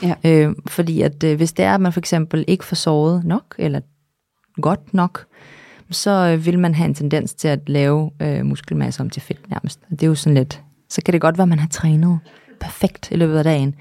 [0.04, 0.14] Ja.
[0.26, 3.56] Øh, fordi at øh, hvis det er, at man for eksempel ikke får sovet nok,
[3.58, 3.80] eller
[4.62, 5.26] godt nok,
[5.92, 9.50] så øh, vil man have en tendens til at lave øh, muskelmasse om til fedt
[9.50, 9.80] nærmest.
[9.84, 12.20] Og det er jo sådan lidt, så kan det godt være, at man har trænet
[12.62, 13.76] perfekt i løbet af dagen.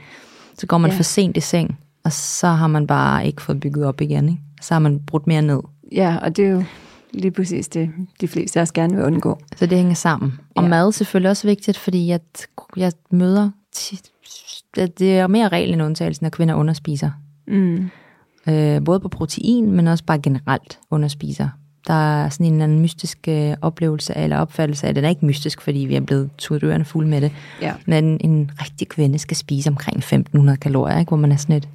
[0.59, 0.97] Så går man ja.
[0.97, 4.29] for sent i seng, og så har man bare ikke fået bygget op igen.
[4.29, 4.41] Ikke?
[4.61, 5.61] Så har man brudt mere ned.
[5.93, 6.65] Ja, og det er jo
[7.13, 9.39] lige præcis det, de fleste også gerne vil undgå.
[9.57, 10.33] Så det hænger sammen.
[10.55, 10.69] Og ja.
[10.69, 12.21] mad er selvfølgelig også vigtigt, fordi jeg,
[12.77, 14.11] jeg møder tit,
[14.75, 17.11] det er mere regel end undtagelsen, at kvinder underspiser.
[17.47, 17.91] Mm.
[18.49, 21.49] Øh, både på protein, men også bare generelt underspiser.
[21.87, 25.27] Der er sådan en eller anden mystisk øh, oplevelse eller opfattelse af, den er ikke
[25.27, 27.75] mystisk, fordi vi er blevet tudørende fulde med det, ja.
[27.87, 31.09] men en rigtig kvinde skal spise omkring 1500 kalorier, ikke?
[31.09, 31.69] hvor man er sådan et,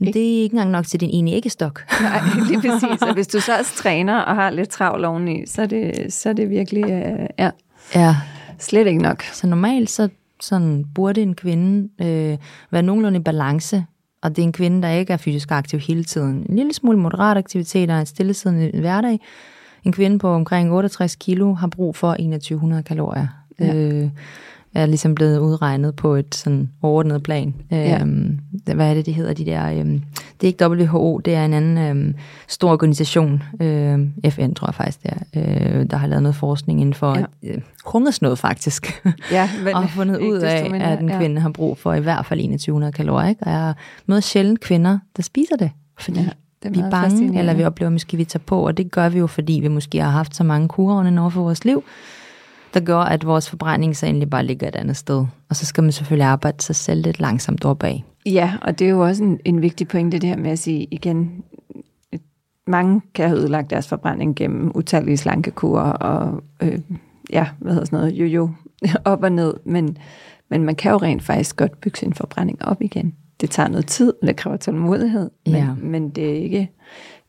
[0.00, 0.18] ikke?
[0.18, 1.84] Det er ikke engang nok til din ene æggestok.
[2.00, 3.02] Nej, lige præcis.
[3.02, 6.28] Og hvis du så også træner og har lidt travl oveni, så er det, så
[6.28, 7.50] er det virkelig uh, ja,
[7.94, 8.16] ja.
[8.58, 9.22] slet ikke nok.
[9.22, 10.08] Så normalt så
[10.40, 12.38] sådan, burde en kvinde øh,
[12.70, 13.84] være nogenlunde i balance,
[14.22, 16.46] og det er en kvinde, der ikke er fysisk aktiv hele tiden.
[16.48, 19.20] En lille smule moderat aktivitet og en stillesiddende hverdag.
[19.84, 23.26] En kvinde på omkring 68 kilo har brug for 2100 kalorier.
[23.60, 23.74] Ja.
[23.74, 24.08] Øh,
[24.74, 27.54] er ligesom blevet udregnet på et sådan overordnet plan.
[27.70, 28.00] Ja.
[28.00, 28.38] Øhm,
[28.74, 29.70] hvad er det, de hedder, de der...
[29.70, 30.02] Øhm,
[30.40, 32.14] det er ikke WHO, det er en anden øhm,
[32.48, 36.80] stor organisation, øhm, FN tror jeg faktisk det er, øh, der har lavet noget forskning
[36.80, 37.24] inden for ja.
[37.42, 39.02] øh, hungersnød faktisk.
[39.30, 41.40] Ja, men, og fundet ud af, at en kvinde ja.
[41.40, 43.28] har brug for i hvert fald 2100 kalorier.
[43.28, 43.44] Ikke?
[43.44, 43.74] Og jeg
[44.06, 46.28] møder sjældent kvinder, der spiser det, fordi ja.
[46.62, 48.90] Det er vi er bange, eller vi oplever, at måske vi tager på, og det
[48.90, 51.84] gør vi jo, fordi vi måske har haft så mange kurer over for vores liv,
[52.74, 55.26] der gør, at vores forbrænding så egentlig bare ligger et andet sted.
[55.48, 57.98] Og så skal man selvfølgelig arbejde sig selv lidt langsomt opad.
[58.26, 60.86] Ja, og det er jo også en, en vigtig pointe, det her med at sige
[60.90, 61.44] igen,
[62.66, 66.78] mange kan have ødelagt deres forbrænding gennem utallige slankekurer og øh,
[67.32, 68.50] ja, hvad hedder sådan noget, jo-jo,
[69.04, 69.98] op og ned, men,
[70.50, 73.14] men man kan jo rent faktisk godt bygge sin forbrænding op igen.
[73.40, 75.74] Det tager noget tid, og det kræver tålmodighed, men, ja.
[75.74, 76.70] men det, er ikke,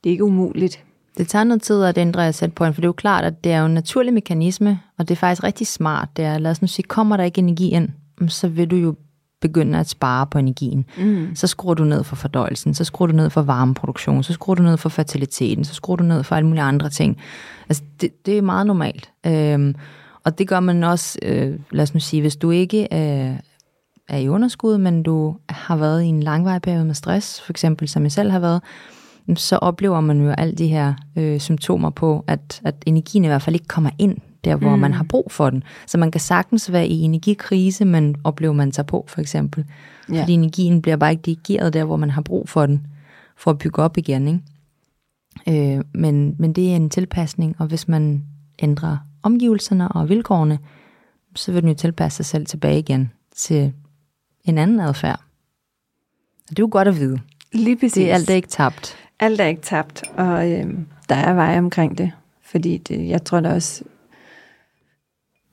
[0.03, 0.83] det er ikke umuligt.
[1.17, 3.59] Det tager noget tid at ændre på for det er jo klart, at det er
[3.59, 6.09] jo en naturlig mekanisme, og det er faktisk rigtig smart.
[6.17, 7.89] Det er, lad os nu sige, kommer der ikke energi ind,
[8.27, 8.95] så vil du jo
[9.41, 10.85] begynde at spare på energien.
[10.97, 11.35] Mm.
[11.35, 14.63] Så skruer du ned for fordøjelsen, så skruer du ned for varmeproduktion, så skruer du
[14.63, 17.17] ned for fertiliteten, så skruer du ned for alle mulige andre ting.
[17.69, 19.09] Altså, det, det er meget normalt.
[19.25, 19.75] Øhm,
[20.23, 23.37] og det gør man også, øh, lad os nu sige, hvis du ikke øh,
[24.09, 27.87] er i underskud, men du har været i en langvarig periode med stress, for eksempel
[27.87, 28.61] som jeg selv har været,
[29.35, 33.41] så oplever man jo alle de her øh, symptomer på, at, at energien i hvert
[33.41, 34.81] fald ikke kommer ind der, hvor mm.
[34.81, 35.63] man har brug for den.
[35.87, 39.65] Så man kan sagtens være i energikrise, men oplever man sig på, for eksempel.
[40.11, 40.21] Ja.
[40.21, 42.87] Fordi energien bliver bare ikke dirigeret der, hvor man har brug for den,
[43.37, 44.27] for at bygge op igen.
[45.47, 45.75] Ikke?
[45.77, 48.23] Øh, men, men det er en tilpasning, og hvis man
[48.59, 50.59] ændrer omgivelserne og vilkårene,
[51.35, 53.73] så vil den jo tilpasse sig selv tilbage igen til
[54.43, 55.19] en anden adfærd.
[56.43, 57.19] Og det er jo godt at vide.
[57.53, 57.93] Lige præcis.
[57.93, 58.97] Det er alt er ikke tabt.
[59.23, 60.73] Alt er ikke tabt, og øh,
[61.09, 62.11] der er veje omkring det.
[62.41, 63.83] Fordi det, jeg tror da også,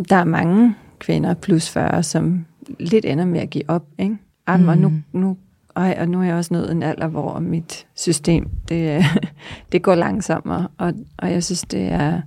[0.09, 2.47] der er mange kvinder plus 40, som
[2.79, 4.17] lidt ender med at give op, ikke?
[4.47, 4.69] Ej, mm.
[4.69, 5.37] og, nu, nu,
[5.77, 9.05] ej, og nu er jeg også nået en alder, hvor mit system, det,
[9.73, 12.21] det går langsommere, og, og jeg synes, det er,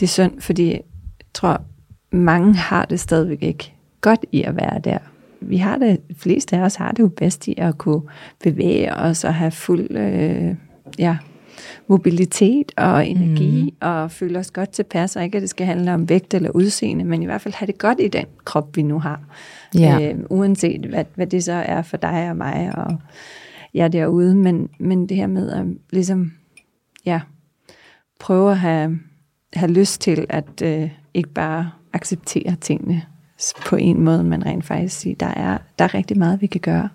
[0.00, 0.82] det er synd, fordi jeg
[1.34, 1.62] tror,
[2.10, 4.98] mange har det stadigvæk ikke godt i at være der.
[5.40, 8.02] Vi har det, de fleste af os har det jo bedst i at kunne
[8.42, 10.54] bevæge os og have fuld øh,
[10.98, 11.16] ja,
[11.86, 13.88] mobilitet og energi, mm.
[13.88, 17.04] og føle os godt tilpas, og ikke at det skal handle om vægt eller udseende,
[17.04, 19.20] men i hvert fald have det godt i den krop, vi nu har.
[19.74, 19.98] Ja.
[20.02, 22.96] Øh, uanset hvad, hvad det så er for dig og mig og
[23.74, 26.32] jeg derude, men, men det her med at ligesom,
[27.06, 27.20] ja,
[28.20, 28.98] prøve at have,
[29.54, 33.02] have lyst til at øh, ikke bare acceptere tingene
[33.66, 36.60] på en måde, men rent faktisk sige, der er, der er rigtig meget, vi kan
[36.60, 36.88] gøre.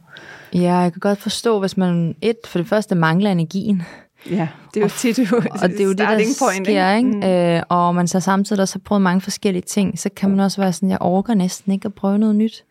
[0.53, 3.83] Ja, jeg kan godt forstå, hvis man et, for det første mangler energien.
[4.29, 7.09] Ja, det er jo tit jo og det er jo det, der point, sker, ikke?
[7.09, 7.23] Mm.
[7.23, 10.61] Øh, og man så samtidig også har prøvet mange forskellige ting, så kan man også
[10.61, 12.63] være sådan, jeg orker næsten ikke at prøve noget nyt.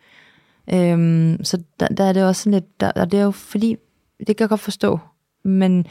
[0.72, 3.76] Øhm, så der, der er det også sådan lidt, der, og det er jo fordi,
[4.18, 4.98] det kan jeg godt forstå,
[5.44, 5.86] men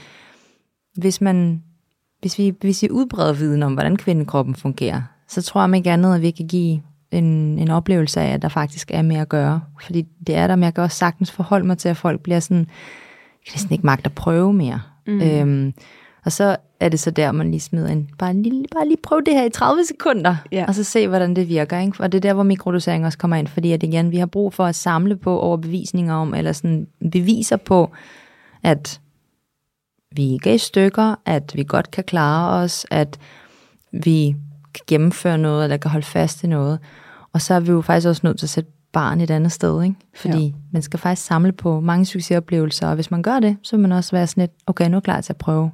[0.93, 1.63] hvis man,
[2.19, 6.15] hvis vi, hvis vi udbreder viden om, hvordan kvindekroppen fungerer, så tror jeg ikke andet,
[6.15, 6.81] at vi kan give
[7.11, 9.61] en, en oplevelse af, at der faktisk er mere at gøre.
[9.83, 12.39] Fordi det er der, men jeg kan også sagtens forholde mig til, at folk bliver
[12.39, 12.65] sådan, jeg
[13.45, 14.81] kan næsten ikke magt at prøve mere.
[15.07, 15.21] Mm.
[15.21, 15.73] Øhm,
[16.25, 19.21] og så er det så der, man lige smider en, bare lige, bare lige prøve
[19.21, 20.65] det her i 30 sekunder, ja.
[20.67, 21.79] og så se, hvordan det virker.
[21.79, 22.03] Ikke?
[22.03, 24.53] Og det er der, hvor mikrodosering også kommer ind, fordi at igen, vi har brug
[24.53, 27.91] for at samle på overbevisninger om, eller sådan beviser på,
[28.63, 29.01] at
[30.11, 33.19] vi ikke er i stykker, at vi godt kan klare os, at
[33.91, 34.35] vi
[34.77, 36.79] kan gennemføre noget, eller kan holde fast i noget.
[37.33, 39.83] Og så er vi jo faktisk også nødt til at sætte barn et andet sted,
[39.83, 39.95] ikke?
[40.15, 40.53] Fordi ja.
[40.71, 43.91] man skal faktisk samle på mange succesoplevelser, og hvis man gør det, så vil man
[43.91, 45.71] også være sådan lidt, okay, nu er jeg klar til at prøve.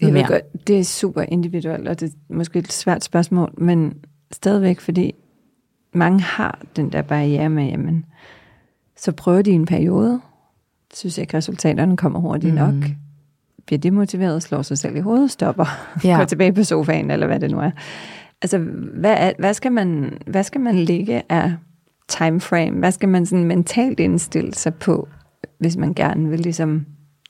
[0.00, 3.94] Jeg ved godt, det er super individuelt, og det er måske et svært spørgsmål, men
[4.32, 5.14] stadigvæk, fordi
[5.92, 8.04] mange har den der barriere med, jamen,
[8.96, 10.20] så prøver de en periode,
[10.94, 12.58] synes jeg ikke, resultaterne kommer hurtigt mm.
[12.58, 12.74] nok,
[13.66, 15.66] bliver demotiveret, slår sig selv i hovedet, stopper,
[16.04, 16.16] ja.
[16.16, 17.70] går tilbage på sofaen, eller hvad det nu er.
[18.42, 18.58] Altså,
[18.94, 21.52] hvad, er, hvad, skal man, hvad skal man lægge af
[22.08, 22.78] timeframe?
[22.78, 25.08] Hvad skal man sådan mentalt indstille sig på,
[25.58, 26.86] hvis man gerne vil ligesom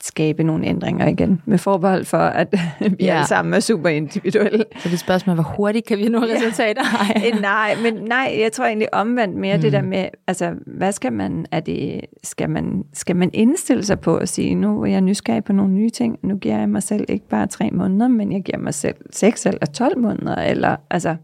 [0.07, 2.49] skabe nogle ændringer igen, med forbehold for, at
[2.81, 3.15] vi ja.
[3.15, 4.65] alle sammen er super individuelle.
[4.79, 6.35] Så det spørgsmål, hvor hurtigt kan vi nå ja.
[6.35, 6.83] resultater?
[7.41, 7.41] Nej.
[7.41, 9.63] nej, men nej, jeg tror egentlig omvendt mere mm.
[9.63, 14.01] det der med, altså, hvad skal man, er det, skal man, skal man indstille sig
[14.01, 16.83] på at sige, nu er jeg nysgerrig på nogle nye ting, nu giver jeg mig
[16.83, 20.77] selv ikke bare tre måneder, men jeg giver mig selv seks eller 12 måneder, eller
[20.91, 21.17] altså,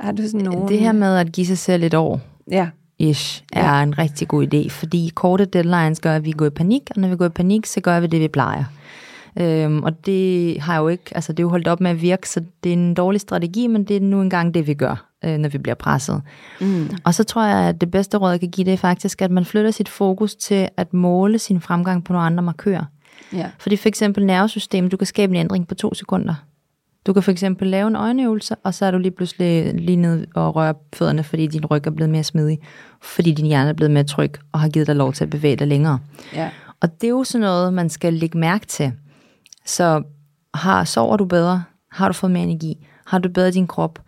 [0.00, 0.68] har du sådan nogle...
[0.68, 3.82] Det her med at give sig selv et år, ja ish, er ja.
[3.82, 7.08] en rigtig god idé, fordi korte deadlines gør, at vi går i panik, og når
[7.08, 8.64] vi går i panik, så gør vi det, vi plejer.
[9.40, 12.28] Øhm, og det har jo ikke, altså det er jo holdt op med at virke,
[12.28, 15.38] så det er en dårlig strategi, men det er nu engang det, vi gør, øh,
[15.38, 16.22] når vi bliver presset.
[16.60, 16.90] Mm.
[17.04, 19.30] Og så tror jeg, at det bedste råd, jeg kan give, det er faktisk, at
[19.30, 22.84] man flytter sit fokus til at måle sin fremgang på nogle andre markører.
[23.32, 23.50] Ja.
[23.58, 26.34] Fordi for eksempel nervesystemet, du kan skabe en ændring på to sekunder.
[27.06, 30.26] Du kan for eksempel lave en øjenøvelse, og så er du lige pludselig lige ned
[30.34, 32.58] og rører fødderne, fordi din ryg er blevet mere smidig,
[33.02, 35.56] fordi din hjerne er blevet mere tryg, og har givet dig lov til at bevæge
[35.56, 35.98] dig længere.
[36.34, 36.50] Ja.
[36.80, 38.92] Og det er jo sådan noget, man skal lægge mærke til.
[39.66, 40.02] Så
[40.54, 41.64] har, sover du bedre?
[41.92, 42.86] Har du fået mere energi?
[43.06, 43.98] Har du bedre din krop?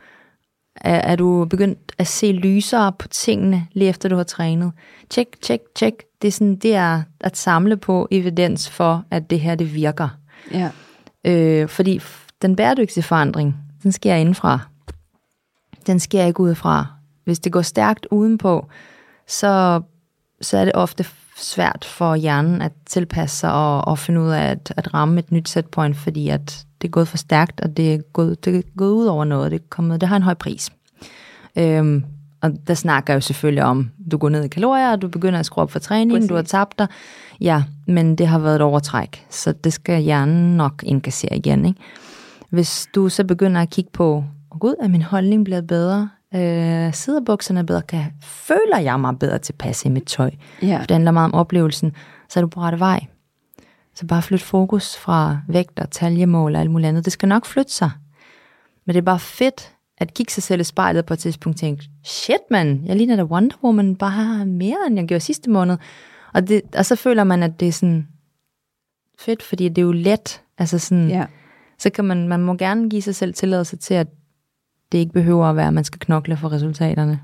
[0.77, 4.73] Er, er du begyndt at se lysere på tingene, lige efter du har trænet?
[5.11, 5.95] Tjek, tjek, tjek.
[6.23, 10.09] Det er, sådan, det er at samle på evidens for, at det her det virker.
[10.53, 10.71] Ja.
[11.25, 12.01] Øh, fordi
[12.43, 14.61] den bæredygtige forandring, den sker indenfra.
[15.87, 16.87] Den sker ikke udefra.
[17.25, 18.69] Hvis det går stærkt udenpå,
[19.27, 19.83] så,
[20.41, 21.05] så er det ofte
[21.37, 25.33] svært for hjernen at tilpasse sig og, og finde ud af at, at ramme et
[25.33, 28.63] nyt setpoint, fordi at det er gået for stærkt, og det er gået, det er
[28.77, 29.51] gået ud over noget.
[29.51, 30.71] Det, er kommet, det har en høj pris.
[31.57, 32.05] Øhm,
[32.41, 35.47] og der snakker jeg jo selvfølgelig om, du går ned i kalorier, du begynder at
[35.47, 36.29] skrue op for træning, Præcis.
[36.29, 36.87] du har tabt dig.
[37.41, 41.67] Ja, men det har været et overtræk, så det skal hjernen nok indkassere igen.
[41.67, 41.81] Ikke?
[42.51, 46.11] Hvis du så begynder at kigge på, oh gud, er min holdning blevet bedre?
[46.35, 47.83] Øh, sidder bukserne bedre?
[47.83, 50.31] Kan, føler jeg mig bedre tilpas i mit tøj?
[50.63, 50.79] Ja.
[50.79, 51.93] For det handler meget om oplevelsen.
[52.29, 53.07] Så er du på rette vej.
[53.95, 57.05] Så bare flyt fokus fra vægt og taljemål og alt muligt andet.
[57.05, 57.91] Det skal nok flytte sig.
[58.87, 61.61] Men det er bare fedt at kigge sig selv i spejlet på et tidspunkt og
[61.61, 65.77] tænke, shit man, jeg ligner da Wonder Woman bare mere, end jeg gjorde sidste måned.
[66.35, 68.09] Og, det, og så føler man, at det er sådan
[69.19, 70.43] fedt, fordi det er jo let.
[70.59, 71.27] Altså sådan, ja
[71.79, 74.07] så kan man, man må gerne give sig selv tilladelse til, at
[74.93, 77.21] det ikke behøver at være, at man skal knokle for resultaterne.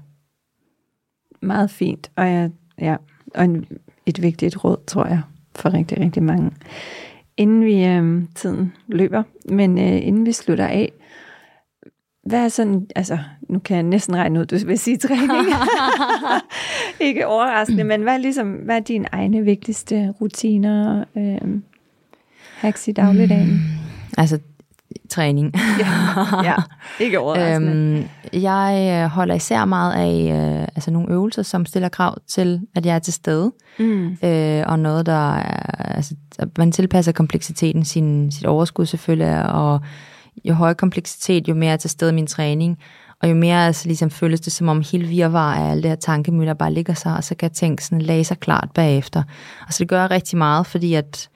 [1.41, 2.51] Meget fint, og, jeg,
[2.81, 2.97] ja,
[3.35, 3.67] og en,
[4.07, 5.23] et vigtigt råd, tror jeg,
[5.55, 6.51] for rigtig, rigtig mange.
[7.37, 10.93] Inden vi, øh, tiden løber, men øh, inden vi slutter af,
[12.27, 15.49] hvad er sådan, altså, nu kan jeg næsten regne ud, du vil sige træning.
[17.01, 21.61] ikke overraskende, men hvad er, ligesom, hvad er dine egne vigtigste rutiner, øh,
[22.57, 23.61] hacks i dagligdagen?
[24.19, 24.39] Altså,
[25.11, 25.55] træning.
[25.79, 26.55] ja, ja,
[27.01, 27.73] ikke overraskende.
[27.73, 32.61] Øhm, jeg øh, holder især meget af øh, altså nogle øvelser, som stiller krav til,
[32.77, 33.53] at jeg er til stede.
[33.79, 34.17] Mm.
[34.23, 36.15] Øh, og noget, der er, altså,
[36.59, 39.81] man tilpasser kompleksiteten, sin, sit overskud selvfølgelig, og
[40.45, 42.79] jo højere kompleksitet, jo mere er til stede i min træning.
[43.23, 45.97] Og jo mere altså, ligesom, føles det, som om hele virvar af alle det her
[45.97, 49.23] tankemøller bare ligger sig, og så kan jeg tænke sådan laser klart bagefter.
[49.67, 51.29] Og så det gør jeg rigtig meget, fordi at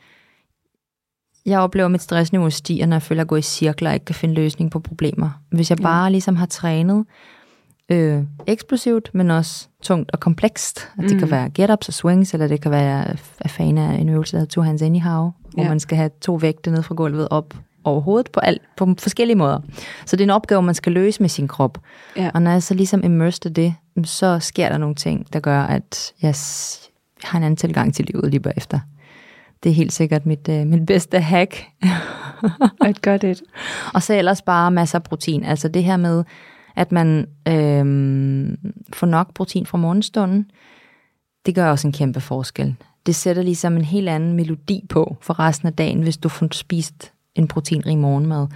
[1.48, 4.06] jeg oplever, at mit stressniveau stiger, når jeg føler at gå i cirkler og ikke
[4.06, 5.30] kan finde løsning på problemer.
[5.50, 7.04] Hvis jeg bare ligesom har trænet
[7.88, 10.88] øh, eksplosivt, men også tungt og komplekst.
[10.98, 11.18] At det mm.
[11.18, 14.38] kan være get-ups og swings, eller det kan være at fan af en øvelse, der
[14.38, 15.68] hedder two hands anyhow, hvor ja.
[15.68, 19.36] man skal have to vægte ned fra gulvet op over hovedet på, alt, på forskellige
[19.36, 19.60] måder.
[20.06, 21.78] Så det er en opgave, man skal løse med sin krop.
[22.16, 22.30] Ja.
[22.34, 23.74] Og når jeg så ligesom immersed i det,
[24.04, 26.34] så sker der nogle ting, der gør, at jeg
[27.22, 28.80] har en anden tilgang til livet lige bagefter
[29.62, 31.64] det er helt sikkert mit, øh, mit bedste hack.
[32.88, 33.42] et godt et.
[33.94, 35.44] Og så ellers bare masser af protein.
[35.44, 36.24] Altså det her med,
[36.76, 37.84] at man øh,
[38.92, 40.50] får nok protein fra morgenstunden,
[41.46, 42.74] det gør også en kæmpe forskel.
[43.06, 46.48] Det sætter ligesom en helt anden melodi på for resten af dagen, hvis du får
[46.52, 48.46] spist en proteinrig morgenmad.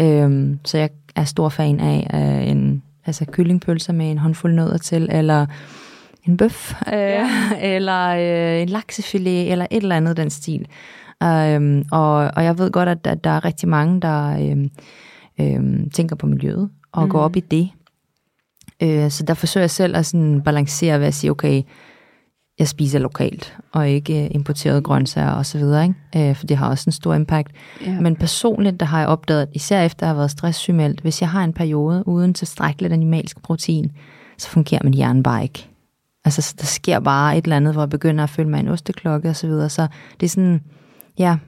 [0.00, 4.78] Øh, så jeg er stor fan af øh, en altså kyllingpølser med en håndfuld nødder
[4.78, 5.46] til, eller
[6.26, 7.28] en bøf, øh, ja.
[7.60, 10.66] eller øh, en laksefilet, eller et eller andet den stil.
[11.24, 14.70] Um, og, og jeg ved godt, at, at der er rigtig mange, der øhm,
[15.40, 17.10] øhm, tænker på miljøet og mm.
[17.10, 17.70] går op i det.
[18.82, 21.62] Øh, så der forsøger jeg selv at sådan balancere ved at sige, okay,
[22.58, 26.30] jeg spiser lokalt, og ikke importeret grøntsager osv., ikke?
[26.30, 27.50] Øh, for det har også en stor impact.
[27.86, 28.00] Ja.
[28.00, 31.44] Men personligt, der har jeg opdaget, især efter at have været stresssygemeldt, hvis jeg har
[31.44, 33.92] en periode uden tilstrækkeligt animalsk protein,
[34.38, 35.68] så fungerer min hjerne bare ikke.
[36.24, 39.28] Altså, der sker bare et eller andet, hvor jeg begynder at føle mig en osteklokke
[39.28, 39.68] og så videre.
[39.68, 39.86] Så
[40.20, 40.60] det er sådan,
[41.18, 41.38] ja,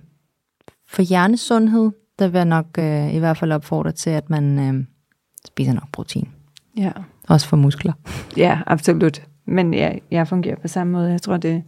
[0.88, 4.84] for hjernesundhed, der vil jeg nok øh, i hvert fald opfordre til, at man øh,
[5.46, 6.28] spiser nok protein.
[6.76, 6.92] Ja.
[7.28, 7.92] Også for muskler.
[8.36, 9.22] Ja, absolut.
[9.46, 11.10] Men ja, jeg fungerer på samme måde.
[11.10, 11.62] Jeg tror, det,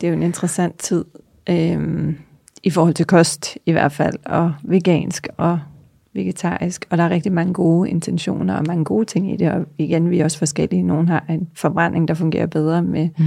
[0.00, 1.04] det er jo en interessant tid
[1.50, 2.14] øh,
[2.62, 5.60] i forhold til kost i hvert fald, og vegansk og
[6.18, 9.66] vegetarisk, og der er rigtig mange gode intentioner og mange gode ting i det, og
[9.78, 10.82] igen, vi er også forskellige.
[10.82, 13.24] Nogle har en forbrænding, der fungerer bedre med mm.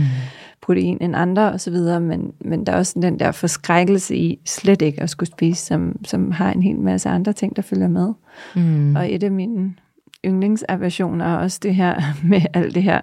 [0.61, 5.01] protein end andre osv., men, men der er også den der forskrækkelse i slet ikke
[5.01, 8.13] at skulle spise, som, som har en hel masse andre ting, der følger med.
[8.55, 8.95] Mm.
[8.95, 9.73] Og et af mine
[10.25, 13.01] yndlingsaversioner er også det her med alt det her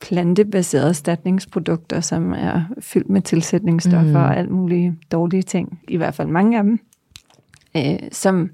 [0.00, 4.24] plantebaserede erstatningsprodukter, som er fyldt med tilsætningsstoffer mm.
[4.24, 6.78] og alt mulige dårlige ting, i hvert fald mange af dem,
[7.76, 8.50] øh, som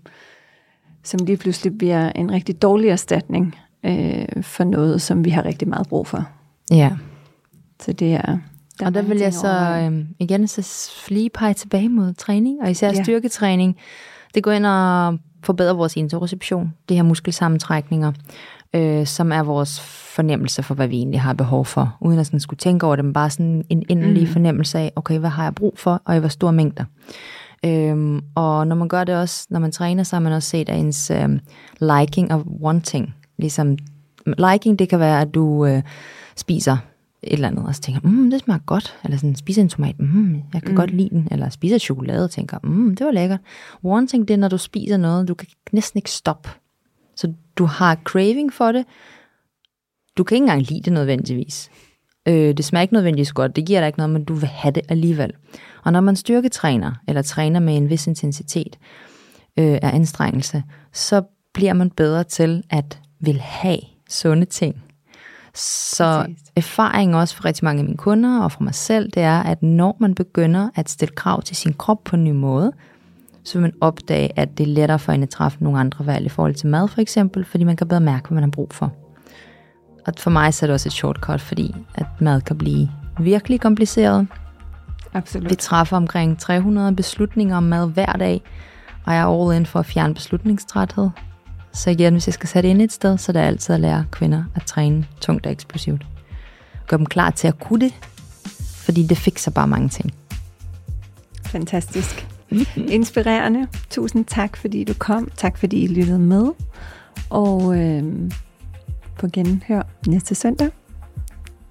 [1.04, 5.68] som lige pludselig bliver en rigtig dårlig erstatning øh, for noget, som vi har rigtig
[5.68, 6.28] meget brug for.
[6.70, 6.90] Ja.
[7.82, 8.38] Så det er...
[8.80, 12.70] Der og der vil jeg så øh, igen så lige pege tilbage mod træning, og
[12.70, 13.02] især ja.
[13.02, 13.76] styrketræning.
[14.34, 18.12] Det går ind og forbedrer vores interoception, det her muskelsammentrækninger,
[18.74, 19.80] øh, som er vores
[20.14, 23.04] fornemmelse for, hvad vi egentlig har behov for, uden at sådan skulle tænke over det,
[23.04, 24.28] men bare sådan en endelig mm.
[24.28, 26.84] fornemmelse af, okay, hvad har jeg brug for, og i hvor store mængder.
[27.64, 30.68] Øhm, og når man gør det også, når man træner, så har man også set,
[30.68, 31.40] at ens øhm,
[31.80, 33.78] liking og wanting, ligesom
[34.26, 35.82] liking, det kan være, at du øh,
[36.36, 36.76] spiser
[37.22, 39.98] et eller andet, og så tænker, mm, det smager godt, eller sådan, spiser en tomat,
[39.98, 40.76] mm, jeg kan mm.
[40.76, 43.40] godt lide den, eller spiser chokolade, og tænker, mm, det var lækkert.
[43.84, 46.48] Wanting, det er, når du spiser noget, du kan næsten ikke stoppe.
[47.16, 48.84] Så du har craving for det,
[50.18, 51.70] du kan ikke engang lide det nødvendigvis.
[52.30, 54.72] Øh, det smager ikke nødvendigvis godt, det giver dig ikke noget, men du vil have
[54.72, 55.32] det alligevel.
[55.84, 58.78] Og når man styrketræner, eller træner med en vis intensitet
[59.56, 60.62] øh, af anstrengelse,
[60.92, 61.22] så
[61.54, 63.78] bliver man bedre til at vil have
[64.08, 64.82] sunde ting.
[65.54, 66.26] Så
[66.56, 69.62] erfaringen også for rigtig mange af mine kunder og for mig selv, det er, at
[69.62, 72.72] når man begynder at stille krav til sin krop på en ny måde,
[73.44, 76.26] så vil man opdage, at det er lettere for en at træffe nogle andre valg
[76.26, 78.72] i forhold til mad for eksempel, fordi man kan bedre mærke, hvad man har brug
[78.72, 78.92] for.
[80.06, 83.60] Og for mig så er det også et shortcut, fordi at mad kan blive virkelig
[83.60, 84.26] kompliceret.
[85.14, 85.50] Absolut.
[85.50, 88.42] Vi træffer omkring 300 beslutninger om mad hver dag,
[89.04, 91.10] og jeg er all in for at fjerne beslutningstræthed.
[91.72, 94.04] Så igen, hvis jeg skal sætte ind et sted, så er det altid at lære
[94.10, 96.06] kvinder at træne tungt og eksplosivt.
[96.86, 97.94] Gør dem klar til at kunne det,
[98.74, 100.14] fordi det fikser bare mange ting.
[101.46, 102.26] Fantastisk.
[102.76, 103.66] Inspirerende.
[103.90, 105.28] Tusind tak, fordi du kom.
[105.36, 106.48] Tak, fordi I lyttede med.
[107.30, 108.30] Og øh,
[109.20, 110.70] på genhør næste søndag.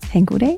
[0.04, 0.58] Ha' en god dag.